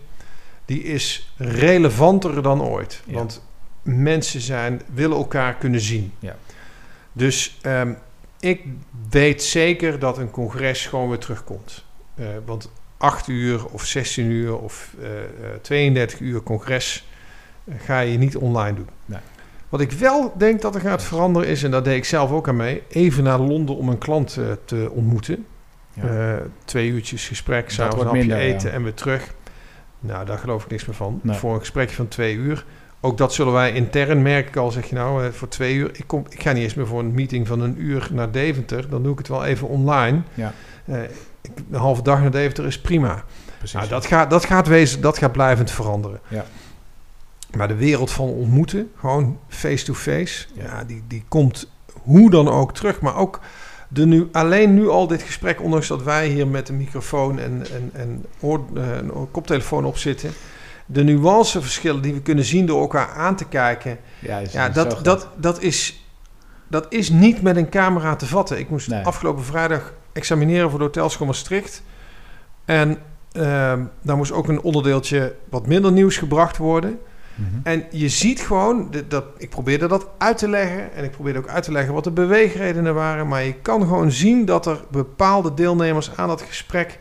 [0.64, 3.03] die is relevanter dan ooit.
[3.07, 3.14] Ja.
[3.14, 3.47] Want
[3.82, 6.12] mensen zijn, willen elkaar kunnen zien.
[6.18, 6.36] Ja.
[7.12, 7.93] Dus ehm,
[8.41, 8.62] ik
[9.11, 11.84] weet zeker dat een congres gewoon weer terugkomt.
[12.14, 17.09] Eh, want 8 uur of 16 uur of eh, eh, 32 uur congres
[17.64, 18.88] eh, ga je niet online doen.
[19.07, 19.20] Nee.
[19.68, 22.49] Wat ik wel denk dat er gaat veranderen is, en daar deed ik zelf ook
[22.49, 25.46] aan mee, even naar Londen om een klant eh, te ontmoeten.
[25.92, 26.03] Ja.
[26.03, 28.74] Eh, twee uurtjes gesprek, s'avonds een hapje minder, eten ja.
[28.74, 29.34] en weer terug.
[30.01, 31.20] Nou, daar geloof ik niks meer van.
[31.22, 31.36] Nee.
[31.36, 32.64] Voor een gesprekje van twee uur.
[33.01, 35.90] Ook dat zullen wij intern, merk ik al, zeg je nou, eh, voor twee uur.
[35.92, 38.88] Ik, kom, ik ga niet eens meer voor een meeting van een uur naar Deventer.
[38.88, 40.20] Dan doe ik het wel even online.
[40.34, 40.53] Ja.
[40.84, 41.01] Eh,
[41.70, 43.24] een halve dag naar Deventer is prima.
[43.59, 43.76] Precies.
[43.76, 46.20] Nou, dat, gaat, dat, gaat wezen, dat gaat blijvend veranderen.
[46.28, 46.44] Ja.
[47.57, 50.62] Maar de wereld van ontmoeten, gewoon face-to-face, Ja.
[50.64, 50.84] ja.
[50.84, 51.70] die, die komt
[52.03, 53.01] hoe dan ook terug.
[53.01, 53.40] Maar ook
[53.88, 57.66] de nu, alleen nu al dit gesprek, ondanks dat wij hier met een microfoon en,
[57.74, 60.30] en, en oor, eh, een koptelefoon op zitten.
[60.86, 63.99] De nuanceverschillen die we kunnen zien door elkaar aan te kijken.
[64.18, 66.05] ja, Ja, dat, dat, dat, is,
[66.68, 68.59] dat is niet met een camera te vatten.
[68.59, 69.05] Ik moest Nee.
[69.05, 71.82] afgelopen vrijdag examineren voor de Hotelschool Maastricht.
[72.64, 72.98] En
[73.32, 76.98] ehm, daar moest ook een onderdeeltje wat minder nieuws gebracht worden.
[77.34, 77.48] Mhm.
[77.62, 80.94] En je ziet gewoon, dat, ik probeerde dat uit te leggen.
[80.94, 83.28] En ik probeerde ook uit te leggen wat de beweegredenen waren.
[83.28, 86.98] Maar je kan gewoon zien dat er bepaalde deelnemers aan dat gesprek...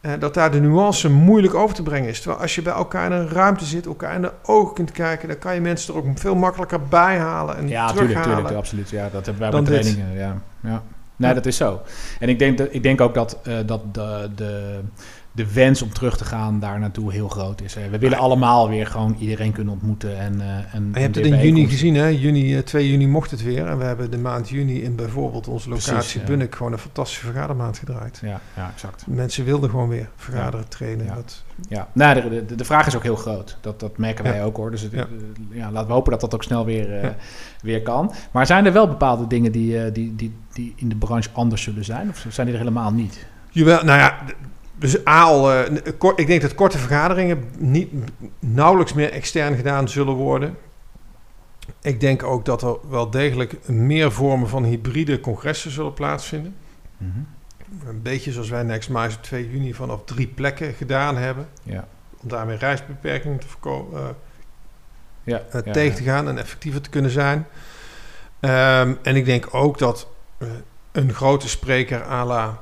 [0.00, 2.20] eh, dat daar de nuance moeilijk over te brengen is.
[2.20, 5.28] Terwijl als je bij elkaar in een ruimte zit, elkaar in de ogen kunt kijken...
[5.28, 8.22] dan kan je mensen er ook veel makkelijker bij halen en Ja, terughalen.
[8.36, 8.90] tuurlijk, absoluut.
[8.90, 9.82] Ja, dat hebben wij bij dit.
[9.82, 10.18] trainingen.
[10.18, 10.82] Ja, ja.
[11.20, 11.34] Nee, Ja.
[11.34, 11.80] dat is zo.
[12.18, 14.80] En ik denk, dat, ik denk ook dat, eh, dat de, de,
[15.44, 17.74] de wens om terug te gaan daar naartoe heel groot is.
[17.90, 20.18] We willen allemaal weer gewoon iedereen kunnen ontmoeten.
[20.18, 22.06] En, eh, en, je hebt het in juni gezien, hè?
[22.06, 23.66] Juni, eh, 2 juni mocht het weer.
[23.66, 26.26] En we hebben de maand juni in bijvoorbeeld onze locatie Precies, ja.
[26.26, 26.54] Bunnik...
[26.54, 28.18] gewoon een fantastische vergadermaand gedraaid.
[28.22, 29.04] Ja, ja, exact.
[29.06, 31.06] Mensen wilden gewoon weer vergaderen, trainen.
[31.06, 31.14] Ja.
[31.14, 31.88] Dat, Ja.
[31.92, 33.56] Nou, de, de, de vraag is ook heel groot.
[33.60, 34.70] Dat, dat merken wij ook hoor.
[34.70, 34.98] Dus het, Ja.
[34.98, 35.06] eh,
[35.50, 37.10] ja, laten we hopen dat dat ook snel weer, eh,
[37.62, 38.12] weer kan.
[38.30, 41.62] Maar zijn er wel bepaalde dingen die, eh, die, die, die in de branche anders
[41.62, 42.08] zullen zijn?
[42.08, 43.26] Of zijn die er helemaal niet?
[43.50, 44.18] Jawel, nou ja,
[44.80, 45.76] dus aal, eh,
[46.14, 47.92] ik denk dat korte vergaderingen niet,
[48.38, 50.56] nauwelijks meer extern gedaan zullen worden.
[51.82, 56.54] Ik denk ook dat er wel degelijk meer vormen van hybride congressen zullen plaatsvinden.
[56.96, 57.18] Mhm.
[57.86, 61.48] een beetje zoals wij Next Mice op 2 juni vanaf drie plekken gedaan hebben.
[61.62, 61.88] Ja.
[62.22, 64.08] Om daarmee reisbeperkingen te voorkomen, uh,
[65.24, 67.46] ja, uh, ja, tegen te gaan en effectiever te kunnen zijn.
[68.40, 70.08] Um, en ik denk ook dat
[70.38, 70.48] uh,
[70.92, 72.60] een grote spreker à la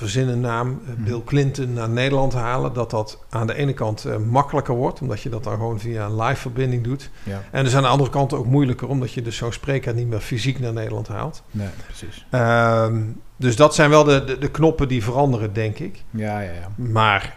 [0.00, 4.16] verzinnen naam uh, Bill Clinton naar Nederland halen, dat dat aan de ene kant uh,
[4.16, 7.10] makkelijker wordt, omdat je dat dan gewoon via een live verbinding doet.
[7.22, 7.42] Ja.
[7.50, 10.20] En dus aan de andere kant ook moeilijker, omdat je dus zo'n spreker niet meer
[10.20, 11.42] fysiek naar Nederland haalt.
[11.50, 12.26] Nee, precies.
[12.30, 16.02] Um, dus dat zijn wel de, de, de, knoppen die veranderen, denk ik.
[16.10, 16.68] Ja, ja, ja.
[16.76, 17.36] Maar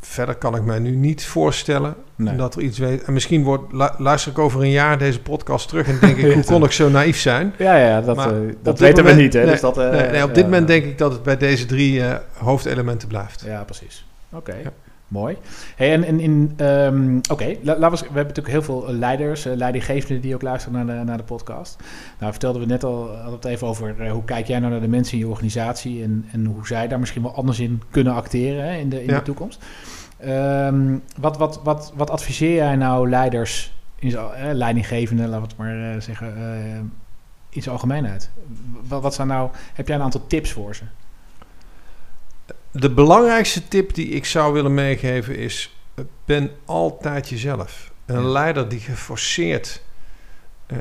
[0.00, 2.36] verder kan ik mij nu niet voorstellen Nee.
[2.36, 3.02] dat er iets weet.
[3.04, 6.32] En misschien wordt, lu- luister ik over een jaar deze podcast terug en denk ik,
[6.34, 7.54] hoe kon ik zo naïef zijn?
[7.58, 9.32] Ja, ja, dat, Maar eh, dat weten we moment- niet.
[9.32, 9.42] Hè?
[9.42, 11.66] nee, dus dat, eh, nee, nee, op dit moment denk ik dat het bij deze
[11.66, 13.42] drie eh, hoofdelementen blijft.
[13.46, 14.06] Ja, precies.
[14.32, 14.72] Oké, Ja.
[15.08, 15.36] Mooi.
[15.76, 19.56] Hey, en, en in, ehm, oké, laten we, hebben natuurlijk heel veel eh, leiders, eh,
[19.56, 21.76] leidinggevenden die ook luisteren naar de, naar de podcast.
[22.18, 24.80] Nou, vertelden we net al, we het even over eh, hoe kijk jij nou naar
[24.80, 28.12] de mensen in je organisatie en, en hoe zij daar misschien wel anders in kunnen
[28.14, 29.18] acteren hè, in, de, in Ja.
[29.18, 29.64] de toekomst.
[30.18, 35.56] Ehm, wat, wat, wat, wat adviseer jij nou leiders, in eh, leidinggevenden, laten we het
[35.56, 36.78] maar eh, zeggen, eh,
[37.48, 38.30] in zijn algemeenheid?
[38.88, 40.82] Wat, wat zijn nou, heb jij een aantal tips voor ze?
[42.80, 47.92] De belangrijkste tip die ik zou willen meegeven is: eh, ben altijd jezelf.
[48.06, 48.28] Een Ja.
[48.28, 49.82] leider die geforceerd
[50.66, 50.78] eh,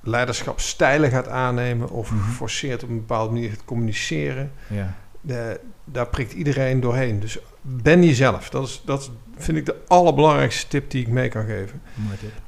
[0.00, 2.22] leiderschapstijlen gaat aannemen of Mhm.
[2.24, 7.20] geforceerd op een bepaalde manier gaat communiceren, Ja, de- daar prikt iedereen doorheen.
[7.20, 8.50] Dus ben jezelf.
[8.50, 11.82] Dat, is, dat vind ik de allerbelangrijkste tip die ik mee kan geven.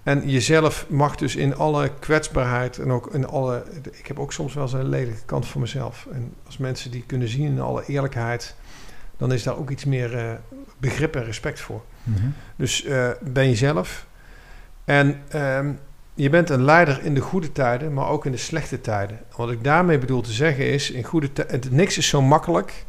[0.03, 3.65] En jezelf mag dus in alle kwetsbaarheid en ook in alle.
[3.93, 6.07] Ik heb ook soms wel eens een lelijke kant van mezelf.
[6.13, 8.55] En als mensen die kunnen zien in alle eerlijkheid,
[9.17, 10.33] dan is daar ook iets meer eh,
[10.79, 11.83] begrip en respect voor.
[12.03, 12.27] Mhm.
[12.57, 14.07] Dus eh, ben jezelf.
[14.85, 15.73] En ehm,
[16.15, 19.19] je bent een leider in de goede tijden, maar ook in de slechte tijden.
[19.37, 22.86] Wat ik daarmee bedoel te zeggen is, in goede tijden, niks is zo makkelijk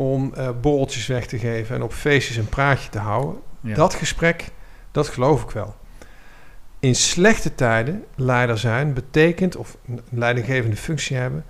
[0.00, 3.40] om eh borreltjes weg te geven en op feestjes een praatje te houden.
[3.60, 3.74] Ja.
[3.74, 4.44] Dat gesprek,
[4.90, 5.76] dat geloof ik wel.
[6.78, 11.44] In slechte tijden leider zijn betekent, of een leidinggevende functie hebben,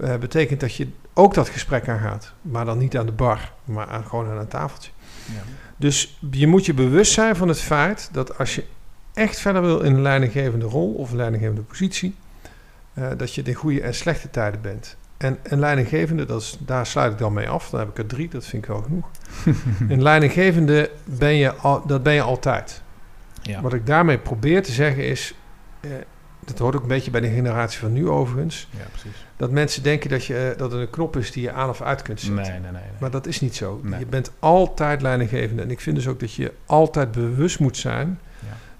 [0.00, 2.32] eh, betekent dat je ook dat gesprek aangaat.
[2.42, 4.90] Maar dan niet aan de bar, maar aan, gewoon aan een tafeltje.
[5.24, 5.42] Ja.
[5.76, 8.64] Dus je moet je bewust zijn van het feit dat als je
[9.14, 12.14] echt verder wil in een leidinggevende rol of een leidinggevende positie,
[12.94, 14.96] eh, dat je in goede en slechte tijden bent.
[15.18, 17.70] En een leidinggevende, dat is, daar sluit ik dan mee af.
[17.70, 19.10] Dan heb ik er drie, dat vind ik wel genoeg.
[19.88, 22.82] een leidinggevende ben je, al, dat ben je altijd.
[23.42, 23.60] Ja.
[23.60, 25.34] Wat ik daarmee probeer te zeggen is,
[25.80, 25.90] eh,
[26.44, 29.26] dat hoort ook een beetje bij de generatie van nu overigens, ja, precies.
[29.36, 31.82] dat mensen denken dat, je, eh, dat er een knop is die je aan of
[31.82, 32.44] uit kunt zetten.
[32.44, 32.70] nee, nee.
[32.72, 32.82] nee.
[33.00, 33.80] Maar dat is niet zo.
[33.82, 33.98] Nee.
[33.98, 35.62] Je bent altijd leidinggevende.
[35.62, 38.20] En ik vind dus ook dat je altijd bewust moet zijn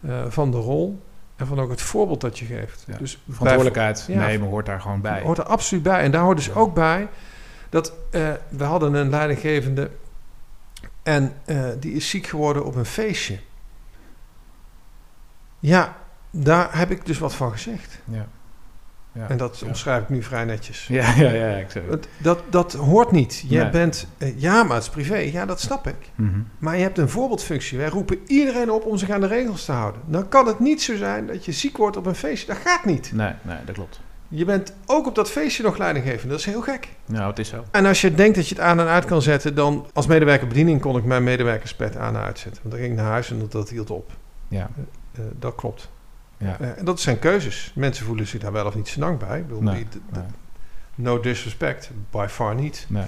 [0.00, 0.08] Ja.
[0.10, 1.00] eh, van de rol
[1.38, 2.84] en van ook het voorbeeld dat je geeft.
[2.86, 2.96] Ja.
[2.98, 4.26] Dus Verantwoordelijkheid Ja.
[4.26, 5.20] nemen hoort daar gewoon bij.
[5.22, 6.00] hoort er absoluut bij.
[6.02, 6.52] En daar hoort dus Ja.
[6.52, 7.08] ook bij
[7.68, 9.90] dat eh, we hadden een leidinggevende
[11.02, 13.38] en eh, die is ziek geworden op een feestje.
[15.58, 15.96] Ja,
[16.30, 17.98] daar heb ik dus wat van gezegd.
[18.04, 18.26] Ja.
[19.12, 19.28] Ja.
[19.28, 19.66] En dat ja.
[19.66, 20.86] omschrijf ik nu vrij netjes.
[20.86, 22.08] Ja, ja, ja, ik zeg het.
[22.18, 23.44] Dat, dat, hoort niet.
[23.48, 23.70] Je Nee.
[23.70, 25.16] bent, eh, ja, maar het is privé.
[25.16, 25.96] Ja, dat snap ik.
[26.14, 26.38] Mhm.
[26.58, 27.78] Maar je hebt een voorbeeldfunctie.
[27.78, 30.00] Wij roepen iedereen op om zich aan de regels te houden.
[30.06, 32.46] Dan kan het niet zo zijn dat je ziek wordt op een feestje.
[32.46, 33.12] Dat gaat niet.
[33.12, 34.00] Nee, nee, dat klopt.
[34.28, 36.28] Je bent ook op dat feestje nog leidinggevende.
[36.28, 36.88] Dat is heel gek.
[37.06, 37.64] Nou, het is zo.
[37.70, 40.46] En als je denkt dat je het aan en uit kan zetten, dan als medewerker
[40.46, 42.62] bediening kon ik mijn medewerkerspet aan en uitzetten.
[42.62, 44.12] Want dan ging ik naar huis en dat, dat hield op.
[44.48, 44.70] Ja,
[45.12, 45.88] Eh, dat klopt.
[46.38, 46.56] Ja.
[46.60, 47.72] Eh, en dat zijn keuzes.
[47.74, 49.38] Mensen voelen zich daar wel of niet senang bij.
[49.38, 50.24] Ik bedoel, Nee, die- d- d- nee.
[50.94, 52.86] no disrespect, by far niet.
[52.88, 53.04] Nee.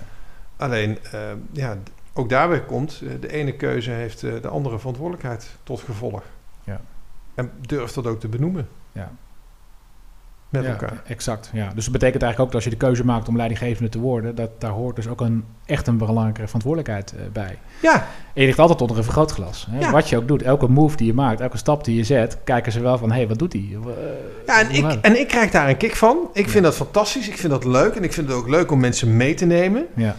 [0.56, 1.20] Alleen, eh,
[1.52, 1.76] ja,
[2.12, 6.22] ook daarbij komt, eh, de ene keuze heeft de andere verantwoordelijkheid tot gevolg.
[6.64, 6.80] Ja.
[7.34, 9.10] En durft dat ook te benoemen Ja.
[10.50, 11.02] Met ja, elkaar.
[11.06, 11.70] Exact, ja.
[11.74, 14.34] Dus dat betekent eigenlijk ook dat als je de keuze maakt om leidinggevende te worden,
[14.34, 17.58] dat daar hoort dus ook een echt een belangrijke verantwoordelijkheid eh, bij.
[17.82, 17.94] Ja,
[18.34, 19.66] En je ligt altijd onder een vergrootglas.
[19.70, 19.78] Hè?
[19.80, 19.90] Ja.
[19.90, 22.72] Wat je ook doet, elke move die je maakt, elke stap die je zet, kijken
[22.72, 23.68] ze wel van, hé, hey, wat doet hij?
[23.72, 23.78] Eh,
[24.46, 26.16] ja en, ik, en ik krijg daar een kick van.
[26.32, 26.50] Ik Ja.
[26.50, 27.28] vind dat fantastisch.
[27.28, 27.94] Ik vind dat leuk.
[27.94, 29.86] En ik vind het ook leuk om mensen mee te nemen.
[29.94, 30.16] Ja,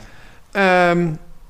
[0.51, 1.07] Ehm,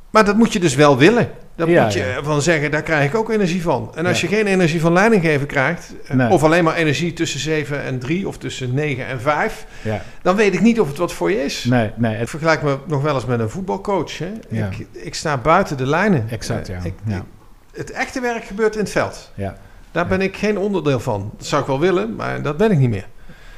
[0.09, 1.29] maar dat moet je dus wel willen.
[1.55, 2.23] Dat Ja, moet je ja.
[2.23, 3.91] van zeggen, daar krijg ik ook energie van.
[3.95, 4.27] En als Ja.
[4.29, 6.29] je geen energie van leidinggeven krijgt, eh, Nee.
[6.29, 10.01] of alleen maar energie tussen 7 en 3 of tussen 9 en 5, ja.
[10.21, 11.63] dan weet ik niet of het wat voor je is.
[11.63, 14.17] Nee, nee, Ik het, vergelijk me nog wel eens met een voetbalcoach.
[14.17, 14.31] Hè?
[14.49, 16.25] Ik, ik sta buiten de lijnen.
[16.29, 16.77] exact, ja.
[16.77, 17.15] Eh, ik- ja.
[17.17, 17.23] ik-
[17.77, 19.31] het echte werk gebeurt in het veld.
[19.35, 19.57] ja.
[19.91, 21.31] Daar ben ik geen onderdeel van.
[21.37, 23.05] Dat zou ik wel willen, maar dat ben ik niet meer.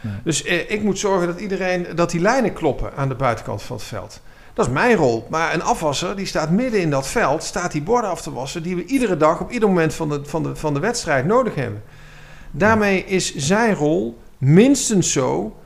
[0.01, 0.13] Nee.
[0.23, 3.75] Dus eh, ik moet zorgen dat iedereen, dat die lijnen kloppen aan de buitenkant van
[3.75, 4.21] het veld.
[4.53, 5.27] Dat is mijn rol.
[5.29, 8.63] Maar een afwasser, die staat midden in dat veld, staat die borden af te wassen,
[8.63, 11.55] die we iedere dag op ieder moment van de, van de, van de wedstrijd nodig
[11.55, 11.83] hebben.
[12.51, 15.57] Daarmee is zijn rol minstens zo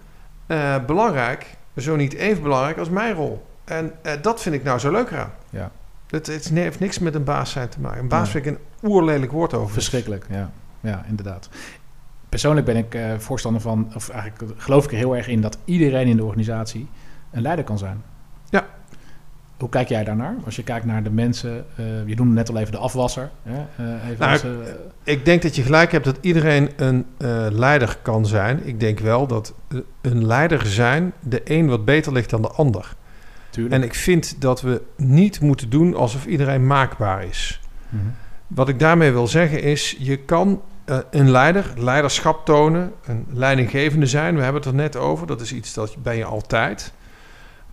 [0.48, 3.46] eh, belangrijk zo niet even belangrijk als mijn rol.
[3.64, 5.32] En eh, dat vind ik nou zo leuk aan.
[5.50, 5.72] Ja.
[6.08, 8.00] Het, het heeft niks met een baas zijn te maken.
[8.00, 9.74] Een baas vind ik een oerlelijk woord over.
[9.74, 10.52] Verschrikkelijk, ja.
[10.80, 11.50] Ja, inderdaad.
[12.30, 15.58] Persoonlijk ben ik eh, voorstander van, of eigenlijk geloof ik er heel erg in dat
[15.66, 16.88] iedereen in de organisatie
[17.32, 18.04] een leider kan zijn.
[19.58, 20.36] Hoe kijk jij daarnaar?
[20.46, 23.30] Als je kijkt naar de mensen, eh, je noemde net al even de afwasser.
[23.44, 23.54] Hè?
[23.54, 24.50] eh, even Nou, als, eh,
[25.04, 27.06] Ik denk dat je gelijk hebt dat iedereen een
[27.52, 28.68] leider kan zijn.
[28.68, 29.54] Ik denk wel dat
[30.02, 32.96] een leider zijn de een wat beter ligt dan de ander.
[33.50, 33.76] tuurlijk.
[33.76, 37.62] En ik vind dat we niet moeten doen alsof iedereen maakbaar is.
[37.90, 38.04] Mhm.
[38.48, 40.62] Wat ik daarmee wil zeggen is, je kan
[41.10, 44.36] een leider, leiderschap tonen, een leidinggevende zijn.
[44.36, 46.94] We hebben het er net over, dat is iets dat ben je altijd.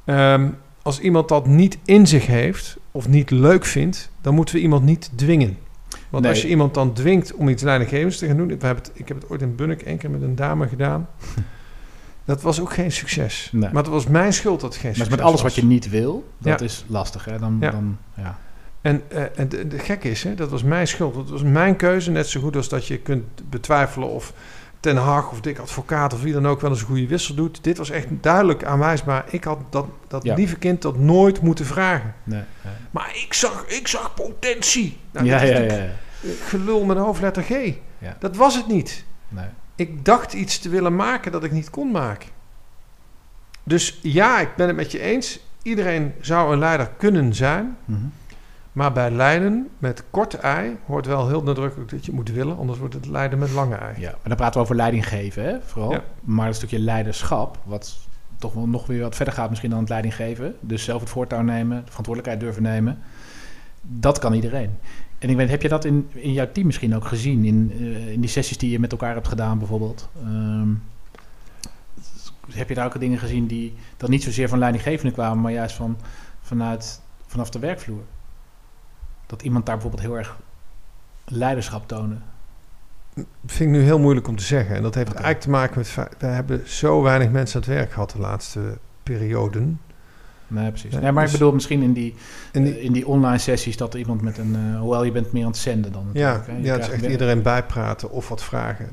[0.04, 0.48] Ehm,
[0.84, 4.84] als iemand dat niet in zich heeft of niet leuk vindt, dan moeten we iemand
[4.84, 5.58] niet dwingen.
[6.10, 6.32] Want Nee.
[6.32, 8.46] als je iemand dan dwingt om iets leidinggevends te gaan doen...
[8.48, 11.08] We hebben het, ik heb het ooit in Bunnik één keer met een dame gedaan.
[12.24, 13.48] Dat was ook geen succes.
[13.52, 13.70] Nee.
[13.72, 15.54] Maar het was mijn schuld dat het geen Maar succes met alles was.
[15.54, 16.64] wat je niet wil, dat Ja.
[16.66, 17.24] is lastig.
[17.24, 17.38] Hè?
[17.38, 17.70] Dan, Ja.
[17.70, 18.38] dan, ja.
[18.80, 21.14] En, eh, en de, de gek is, hè, dat was mijn schuld.
[21.14, 24.32] Dat was mijn keuze, net zo goed als dat je kunt betwijfelen of
[24.84, 27.64] Ten Hag of Dick Advocaat of wie dan ook wel eens een goede wissel doet.
[27.64, 29.24] Dit was echt duidelijk aanwijsbaar.
[29.30, 30.34] Ik had dat, dat Ja.
[30.34, 32.14] lieve kind dat nooit moeten vragen.
[32.24, 32.72] Nee, nee.
[32.90, 34.98] Maar ik zag, ik zag potentie.
[35.10, 35.86] Nou, ja, ja, ja.
[36.46, 37.48] Gelul met een hoofdletter G.
[37.98, 38.16] Ja.
[38.18, 39.04] Dat was het niet.
[39.28, 39.44] Nee.
[39.76, 42.28] Ik dacht iets te willen maken dat ik niet kon maken.
[43.62, 45.40] Dus ja, ik ben het met je eens.
[45.62, 47.76] Iedereen zou een leider kunnen zijn.
[47.84, 48.00] Mhm.
[48.74, 52.78] Maar bij leiden met korte ei hoort wel heel nadrukkelijk dat je moet willen, anders
[52.78, 54.00] wordt het leiden met lange ei.
[54.00, 55.90] Ja, maar dan praten we over leiding geven, hè, vooral.
[55.90, 56.04] Ja.
[56.20, 57.98] Maar een stukje leiderschap, wat
[58.38, 60.56] toch wel nog weer wat verder gaat misschien dan het leiding geven.
[60.60, 62.98] Dus zelf het voortouw nemen, de verantwoordelijkheid durven nemen.
[63.80, 64.78] Dat kan iedereen.
[65.18, 67.44] En ik weet, heb je dat in, in jouw team misschien ook gezien?
[67.44, 70.08] In, eh, in die sessies die je met elkaar hebt gedaan bijvoorbeeld?
[70.24, 70.68] Ehm,
[72.50, 75.76] heb je daar ook dingen gezien die dan niet zozeer van leidinggevende kwamen, maar juist
[75.76, 75.96] van,
[76.40, 78.02] vanuit, vanaf de werkvloer?
[79.26, 80.36] Dat iemand daar bijvoorbeeld heel erg
[81.24, 82.16] leiderschap toonde.
[83.14, 84.76] Dat vind ik nu heel moeilijk om te zeggen.
[84.76, 85.94] En dat heeft eigenlijk te maken met...
[86.18, 89.80] We hebben zo weinig mensen aan het werk gehad de laatste perioden.
[90.48, 90.92] Nee, precies.
[90.92, 92.14] Nee, maar dus- ik bedoel misschien in die,
[92.52, 94.56] eh, in die online sessies dat er iemand met een...
[94.56, 97.42] eh, hoewel je bent meer aan het zenden dan ja, ja, het is echt iedereen
[97.42, 98.92] bijpraten of wat vragen.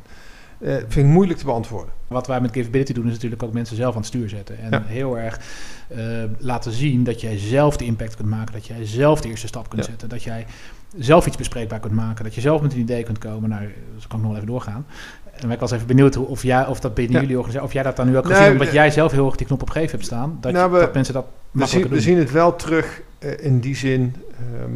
[0.62, 1.94] Eh vind ik moeilijk te beantwoorden.
[2.08, 4.60] Wat wij met Givability doen is natuurlijk ook mensen zelf aan het stuur zetten.
[4.60, 4.84] En Ja.
[4.86, 5.40] heel erg
[5.88, 8.54] eh, laten zien dat jij zelf de impact kunt maken.
[8.54, 9.90] Dat jij zelf de eerste stap kunt Ja.
[9.90, 10.10] zetten.
[10.10, 10.46] Dat jij
[10.98, 12.24] zelf iets bespreekbaar kunt maken.
[12.24, 13.50] Dat je zelf met een idee kunt komen.
[13.50, 13.62] Nou,
[13.96, 14.86] dus kan ik nog wel even doorgaan.
[15.32, 17.22] En ik was even benieuwd hoe- of, jij, of dat binnen Ja.
[17.22, 17.68] jullie organisatie...
[17.68, 19.48] of jij dat dan nu ook Nee, gezien omdat we- jij zelf heel erg die
[19.48, 20.38] knop op gegeven hebt staan.
[20.42, 22.04] Dat, Nou, we- dat mensen dat We zien, makkelijker we doen.
[22.06, 24.72] zien het wel terug eh, in die zin ehm,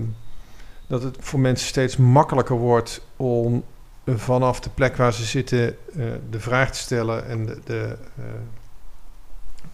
[0.88, 3.64] dat het voor mensen steeds makkelijker wordt om
[4.06, 8.24] vanaf de plek waar ze zitten eh, de vraag te stellen en de, de, eh,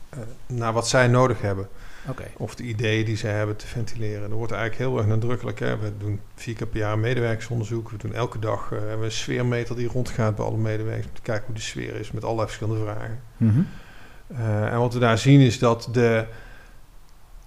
[0.09, 1.67] eh, naar wat zij nodig hebben.
[2.37, 4.29] Of de ideeën die zij hebben te ventileren.
[4.29, 5.59] Er wordt eigenlijk heel erg nadrukkelijk.
[5.59, 5.77] Hè.
[5.77, 7.89] We doen vier keer per jaar medewerkersonderzoek.
[7.89, 11.07] We doen elke dag eh, hebben we een sfeermeter die rondgaat bij alle medewerkers.
[11.07, 13.19] Om te kijken hoe de sfeer is met allerlei verschillende vragen.
[13.37, 13.61] Mhm.
[14.71, 16.25] En wat we daar zien is dat de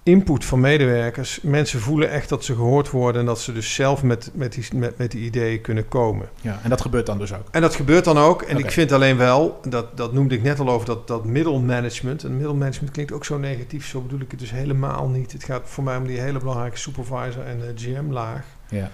[0.05, 4.03] input van medewerkers, mensen voelen echt dat ze gehoord worden en dat ze dus zelf
[4.03, 6.29] met, met, die, met, met die ideeën kunnen komen.
[6.41, 7.47] Ja, en dat gebeurt dan dus ook.
[7.51, 8.41] En dat gebeurt dan ook.
[8.41, 12.23] En ik vind alleen wel, dat, dat noemde ik net al over, dat, dat middelmanagement.
[12.23, 15.31] En middelmanagement klinkt ook zo negatief, zo bedoel ik het dus helemaal niet.
[15.31, 18.45] Het gaat voor mij om die hele belangrijke supervisor en de GM-laag.
[18.69, 18.91] Ja.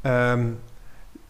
[0.00, 0.46] Ehm,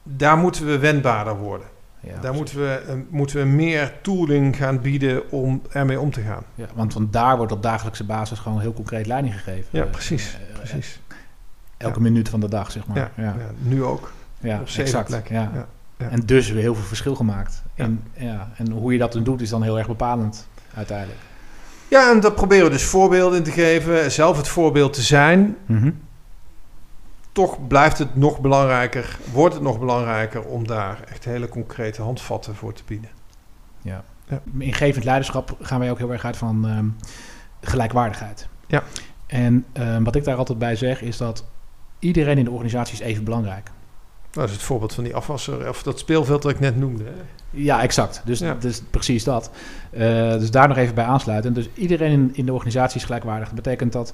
[0.03, 1.67] daar moeten we wendbaarder worden.
[2.07, 6.21] Ja, daar moeten we, eh, moeten we meer tooling gaan bieden om ermee om te
[6.21, 6.43] gaan.
[6.55, 9.65] Ja, want van daar wordt op dagelijkse basis gewoon heel concreet leiding gegeven.
[9.71, 10.35] Ja, Eh, precies.
[10.51, 11.01] eh, Precies.
[11.77, 12.03] Elke Ja.
[12.03, 12.97] minuut van de dag, zeg maar.
[12.97, 14.13] Ja, Ja, nu ook.
[14.39, 15.09] ja op exact.
[15.09, 15.35] plekken.
[15.35, 15.67] Ja.
[16.11, 17.63] En dus weer heel veel verschil gemaakt.
[17.75, 21.19] En, ja, en hoe je dat dan doet is dan heel erg bepalend uiteindelijk.
[21.89, 24.11] Ja, en daar proberen we dus voorbeelden in te geven.
[24.13, 25.57] Zelf het voorbeeld te zijn.
[25.67, 25.91] Mhm.
[27.37, 32.55] Toch blijft het nog belangrijker, wordt het nog belangrijker om daar echt hele concrete handvatten
[32.55, 33.11] voor te bieden.
[33.83, 34.05] Ja.
[34.29, 34.41] Ja.
[34.59, 36.87] In gevend leiderschap gaan wij ook heel erg uit van ehm,
[37.61, 38.49] gelijkwaardigheid.
[38.67, 38.83] Ja.
[39.27, 41.45] En ehm, wat ik daar altijd bij zeg is dat
[41.99, 43.71] iedereen in de organisatie is even belangrijk.
[44.31, 47.05] Dat is het voorbeeld van die afwasser, of dat speelveld dat ik net noemde.
[47.05, 47.23] Hè?
[47.51, 48.23] Ja, exact.
[48.25, 48.55] Dus, Ja.
[48.55, 49.51] dus precies dat.
[49.91, 51.53] Eh, dus daar nog even bij aansluiten.
[51.53, 53.47] Dus iedereen in, in de organisatie is gelijkwaardig.
[53.47, 54.13] Dat betekent dat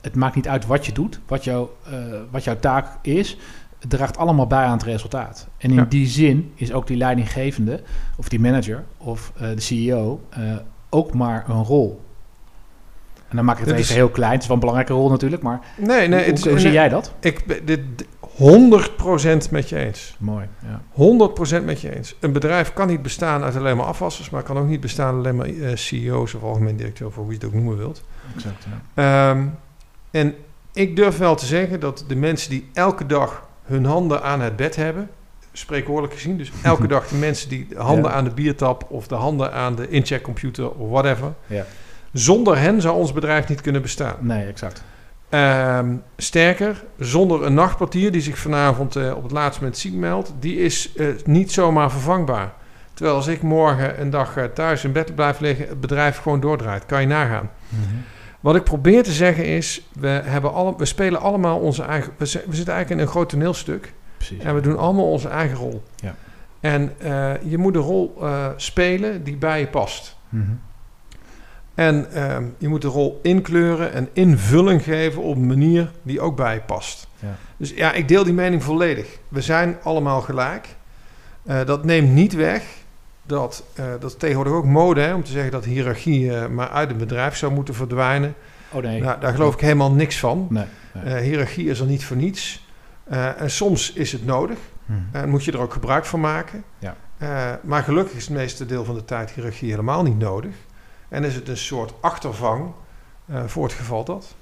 [0.00, 1.92] het maakt niet uit wat je doet, wat, jouw eh,
[2.30, 3.36] wat jouw taak is.
[3.78, 5.48] Het draagt allemaal bij aan het resultaat.
[5.58, 5.84] En in Ja.
[5.88, 7.80] die zin is ook die leidinggevende,
[8.16, 10.40] of die manager, of eh, de CEO, eh,
[10.90, 12.00] ook maar een rol.
[13.28, 14.32] En dan maak ik het even is- heel klein.
[14.32, 16.88] Het is wel een belangrijke rol natuurlijk, maar Nee, nee, hoe, het, hoe zie jij
[16.88, 17.12] dat?
[17.20, 17.80] Ik, ben- dit,
[18.36, 20.16] 100% met je eens.
[20.18, 20.80] Mooi, ja.
[20.90, 22.14] 100% met je eens.
[22.20, 25.36] Een bedrijf kan niet bestaan uit alleen maar afwassers, maar kan ook niet bestaan alleen
[25.36, 28.02] maar eh, CEO's of algemeen directeur, voor wie je het ook noemen wilt.
[28.34, 29.30] Exact, ja.
[29.30, 29.44] Ehm,
[30.10, 30.34] en
[30.72, 34.56] ik durf wel te zeggen dat de mensen die elke dag hun handen aan het
[34.56, 35.10] bed hebben,
[35.52, 38.16] spreekwoordelijk gezien, dus elke dag de mensen die de handen Ja.
[38.16, 41.64] aan de biertap of de handen aan de incheckcomputer of whatever, Ja.
[42.12, 44.16] zonder hen zou ons bedrijf niet kunnen bestaan.
[44.20, 44.82] Nee, exact.
[45.28, 50.32] Ehm, sterker, zonder een nachtportier die zich vanavond eh, op het laatste moment ziek meldt,
[50.40, 52.52] die is eh, niet zomaar vervangbaar.
[52.94, 56.40] Terwijl als ik morgen een dag eh, thuis in bed blijf liggen, het bedrijf gewoon
[56.40, 56.86] doordraait.
[56.86, 57.50] Kan je nagaan.
[57.68, 57.84] Mhm.
[58.40, 62.12] Wat ik probeer te zeggen is, we, hebben alle, we spelen allemaal onze eigen...
[62.16, 64.42] We, we zitten eigenlijk in een groot toneelstuk Precies.
[64.42, 65.82] en we doen allemaal onze eigen rol.
[65.96, 66.14] Ja.
[66.60, 70.16] En eh, je moet een rol eh, spelen die bij je past.
[70.28, 70.50] Mhm.
[71.74, 76.36] En ehm, je moet de rol inkleuren en invulling geven op een manier die ook
[76.36, 77.08] bij je past.
[77.18, 77.36] Ja.
[77.56, 79.18] Dus ja, ik deel die mening volledig.
[79.28, 80.76] We zijn allemaal gelijk.
[81.42, 82.64] Eh, dat neemt niet weg
[83.30, 86.68] dat, eh, dat is tegenwoordig ook mode hè, om te zeggen dat hiërarchie eh, maar
[86.68, 88.34] uit een bedrijf zou moeten verdwijnen.
[88.72, 89.00] Oh nee.
[89.00, 90.46] Nou, daar geloof ik helemaal niks van.
[90.50, 90.64] Nee.
[90.94, 91.14] nee.
[91.14, 92.68] Eh hiërarchie is er niet voor niets.
[93.36, 94.98] En soms is het nodig Mhm.
[95.12, 96.64] en moet je er ook gebruik van maken.
[96.78, 96.96] Ja.
[97.62, 100.54] Maar gelukkig is het meeste deel van de tijd hiërarchie helemaal niet nodig.
[101.08, 102.72] En is het een soort achtervang
[103.46, 104.34] voor het geval dat.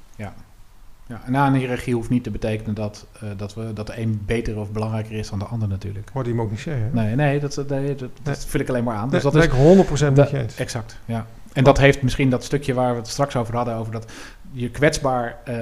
[1.09, 4.01] Ja, en aan een hiërarchie hoeft niet te betekenen dat, eh, dat, we, dat de
[4.01, 6.11] een beter of belangrijker is dan de ander natuurlijk.
[6.13, 6.85] Hoorde je hem ook niet zeggen.
[6.85, 6.91] hè?
[6.93, 9.03] Nee, nee, dat, dat, nee, dat, dat vul ik alleen maar aan.
[9.03, 9.51] Nee, Dus dat is ik
[10.11, 10.57] 100% met je eens.
[10.57, 11.27] exact, ja.
[11.53, 14.13] En dat heeft misschien dat stukje waar we het straks over hadden, over dat
[14.53, 15.55] je kwetsbaar eh,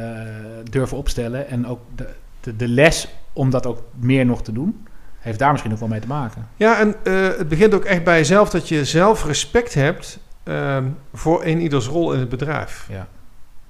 [0.71, 2.09] durven opstellen en ook de,
[2.41, 4.87] de, de les om dat ook meer nog te doen,
[5.19, 6.49] heeft daar misschien ook wel mee te maken.
[6.57, 10.85] Ja, en eh, het begint ook echt bij jezelf dat je zelf respect hebt ehm,
[11.13, 12.87] voor een ieders rol in het bedrijf.
[12.91, 13.07] Ja.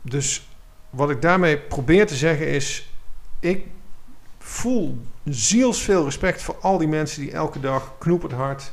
[0.02, 0.48] Dus
[0.90, 2.90] wat ik daarmee probeer te zeggen is,
[3.40, 3.66] ik
[4.38, 8.72] voel zielsveel respect voor al die mensen die elke dag knoepend hard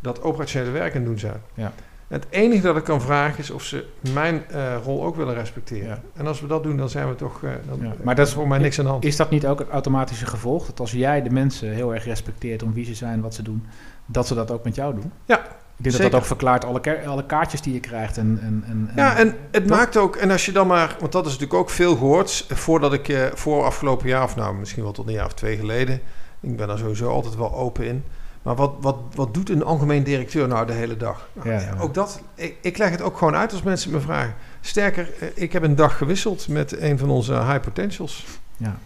[0.00, 1.42] dat operationele werk aan doen zijn.
[1.54, 1.72] Ja.
[2.08, 5.88] Het enige dat ik kan vragen is of ze mijn eh, rol ook willen respecteren.
[5.88, 6.00] Ja.
[6.14, 7.42] En als we dat doen, dan zijn we toch.
[7.42, 9.04] eh, dan, Ja, eh, maar dat is- voor mij niks aan de hand.
[9.04, 10.66] Is dat niet ook het automatische gevolg?
[10.66, 13.66] Dat als jij de mensen heel erg respecteert om wie ze zijn, wat ze doen,
[14.06, 15.12] dat ze dat ook met jou doen?
[15.24, 15.46] Ja,
[15.76, 16.10] Ik denk dat zeker.
[16.10, 18.16] dat ook verklaart alle, alle kaartjes die je krijgt.
[18.16, 19.76] En, en, en, Ja, en het Toch?
[19.76, 22.92] maakt ook, en als je dan maar, want dat is natuurlijk ook veel gehoord, voordat
[22.92, 26.00] ik eh, voor afgelopen jaar, of nou misschien wel tot een jaar of twee geleden,
[26.40, 28.04] ik ben daar sowieso altijd wel open in.
[28.42, 31.28] Maar wat, wat, wat doet een algemeen directeur nou de hele dag?
[31.32, 31.74] Nou, Ja.
[31.78, 34.34] Ook dat, ik, ik leg het ook gewoon uit als mensen me vragen.
[34.60, 38.24] Sterker, eh, ik heb een dag gewisseld met een van onze high potentials.
[38.56, 38.76] Ja.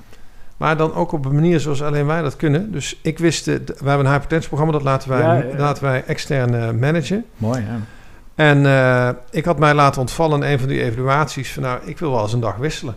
[0.61, 2.73] Maar dan ook op een manier zoals alleen wij dat kunnen.
[2.73, 5.45] Dus ik wist, eh, we hebben een high potential programma, dat laten wij, Ja, ja,
[5.45, 5.57] ja.
[5.57, 7.25] laten wij extern eh, managen.
[7.37, 7.79] Mooi, ja.
[8.35, 11.99] En eh, ik had mij laten ontvallen in een van die evaluaties van nou, ik
[11.99, 12.95] wil wel eens een dag wisselen.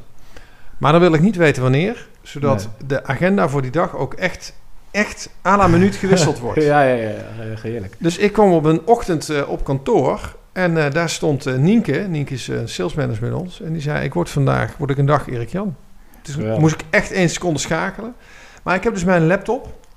[0.77, 4.53] Maar dan wil ik niet weten wanneer, zodat de agenda voor die dag ook echt,
[4.91, 6.63] echt à la minuut gewisseld wordt.
[6.63, 7.15] Ja, ja, ja, ja,
[7.61, 7.95] heerlijk.
[7.97, 12.33] Dus ik kwam op een ochtend eh, op kantoor en eh, daar stond Nienke, Nienke
[12.33, 15.27] is een salesmanager bij ons, en die zei ik word vandaag, word ik een dag
[15.27, 15.75] Erik Jan.
[16.23, 16.59] Dus Geweldig.
[16.59, 18.15] moest ik echt één seconde schakelen.
[18.63, 19.87] Maar ik heb dus mijn laptop,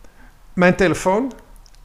[0.52, 1.32] mijn telefoon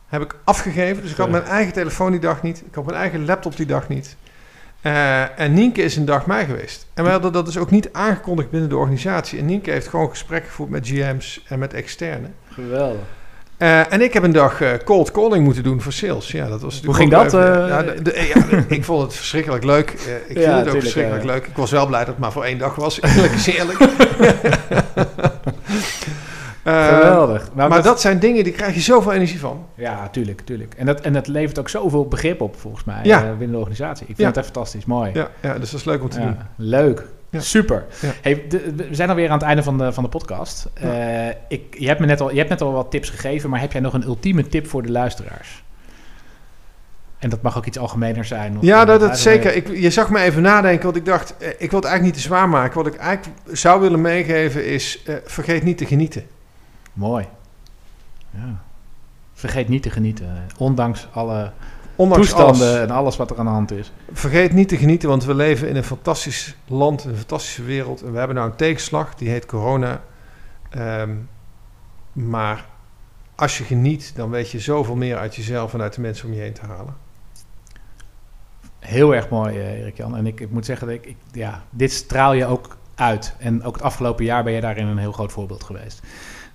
[0.08, 1.02] heb ik afgegeven.
[1.02, 2.64] Dus ik had mijn eigen telefoon die dag niet.
[2.66, 4.16] Ik had mijn eigen laptop die dag niet.
[4.82, 6.88] Eh, en Nienke is een dag mij geweest.
[6.94, 9.40] En wij hadden dat dus ook niet aangekondigd binnen de organisatie.
[9.40, 12.36] En Nienke heeft gewoon gesprekken gevoerd met GM's en met externen.
[12.50, 13.06] Geweldig.
[13.62, 16.32] Eh, en ik heb een dag eh, cold calling moeten doen voor sales.
[16.32, 17.42] Ja, dat was Hoe ging dat, eh?
[17.68, 19.92] ja, de- de- ja, de- ik vond het verschrikkelijk leuk.
[19.92, 21.46] Ik Ja, vind het ook tuurlijk, verschrikkelijk leuk.
[21.48, 23.02] Ik was wel blij dat het maar voor één dag was.
[23.02, 23.78] Eerlijk is eerlijk.
[26.64, 27.50] Geweldig.
[27.54, 29.66] Nou, maar dat zijn dingen, die krijg je zoveel energie van.
[29.76, 30.74] Ja, tuurlijk, tuurlijk.
[30.78, 33.00] En dat, en dat levert ook zoveel begrip op, volgens mij,
[33.38, 34.08] binnen de organisatie.
[34.08, 35.12] Ik vind het echt fantastisch, mooi.
[35.14, 36.38] Ja, ja, dus dat is leuk om te doen.
[36.56, 37.04] leuk.
[37.32, 37.40] Ja.
[37.40, 37.86] Super.
[38.02, 38.12] Ja.
[38.22, 40.70] Hey, de- we zijn alweer aan het einde van de, van de podcast.
[40.74, 43.60] Eh, ik, je, hebt me net al, je hebt net al wat tips gegeven, maar
[43.60, 45.64] heb jij nog een ultieme tip voor de luisteraars?
[47.20, 48.58] En dat mag ook iets algemener zijn.
[48.62, 49.56] Ja, dat, dat zeker.
[49.56, 52.14] Ik, je zag me even nadenken, want ik dacht, eh, ik wil het eigenlijk niet
[52.14, 52.84] te zwaar maken.
[52.84, 56.26] Wat ik eigenlijk zou willen meegeven is, eh, vergeet niet te genieten.
[56.94, 57.28] Mooi.
[58.30, 58.62] Ja.
[59.34, 61.52] Vergeet niet te genieten, ondanks alle
[61.96, 62.90] Ondanks toestanden alles.
[62.90, 63.92] en alles wat er aan de hand is.
[64.12, 68.02] Vergeet niet te genieten, want we leven in een fantastisch land, een fantastische wereld.
[68.02, 70.02] En we hebben nou een tegenslag, die heet corona.
[70.70, 71.12] Ehm,
[72.14, 72.66] maar
[73.36, 76.34] als je geniet, dan weet je zoveel meer uit jezelf en uit de mensen om
[76.34, 76.96] je heen te halen.
[78.80, 80.18] Heel erg mooi, eh, Erik-Jan.
[80.18, 83.36] En ik, ik moet zeggen, dat ik, ik, ja, dit straal je ook uit.
[83.38, 86.02] En ook het afgelopen jaar ben je daarin een heel groot voorbeeld geweest.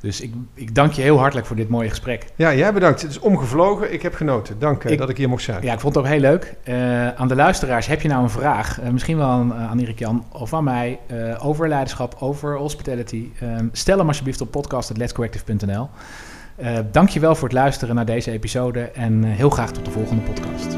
[0.06, 2.24] Dus ik, ik dank je heel hartelijk voor dit mooie gesprek.
[2.36, 3.02] Ja, jij bedankt.
[3.02, 3.92] Het is omgevlogen.
[3.92, 4.58] Ik heb genoten.
[4.58, 5.62] Dank Ik- dat ik hier mocht zijn.
[5.62, 6.54] Ja, ik vond het ook heel leuk.
[6.64, 8.80] Eh, aan de luisteraars, heb je nou een vraag?
[8.80, 13.28] eh, misschien wel aan, aan Erik Jan of aan mij eh, over leiderschap, over hospitality.
[13.40, 15.88] Eh, stel hem alsjeblieft op podcast.letscoactive.nl.
[16.56, 19.84] Eh Dank je wel voor het luisteren naar deze episode en eh, heel graag tot
[19.84, 20.76] de volgende podcast.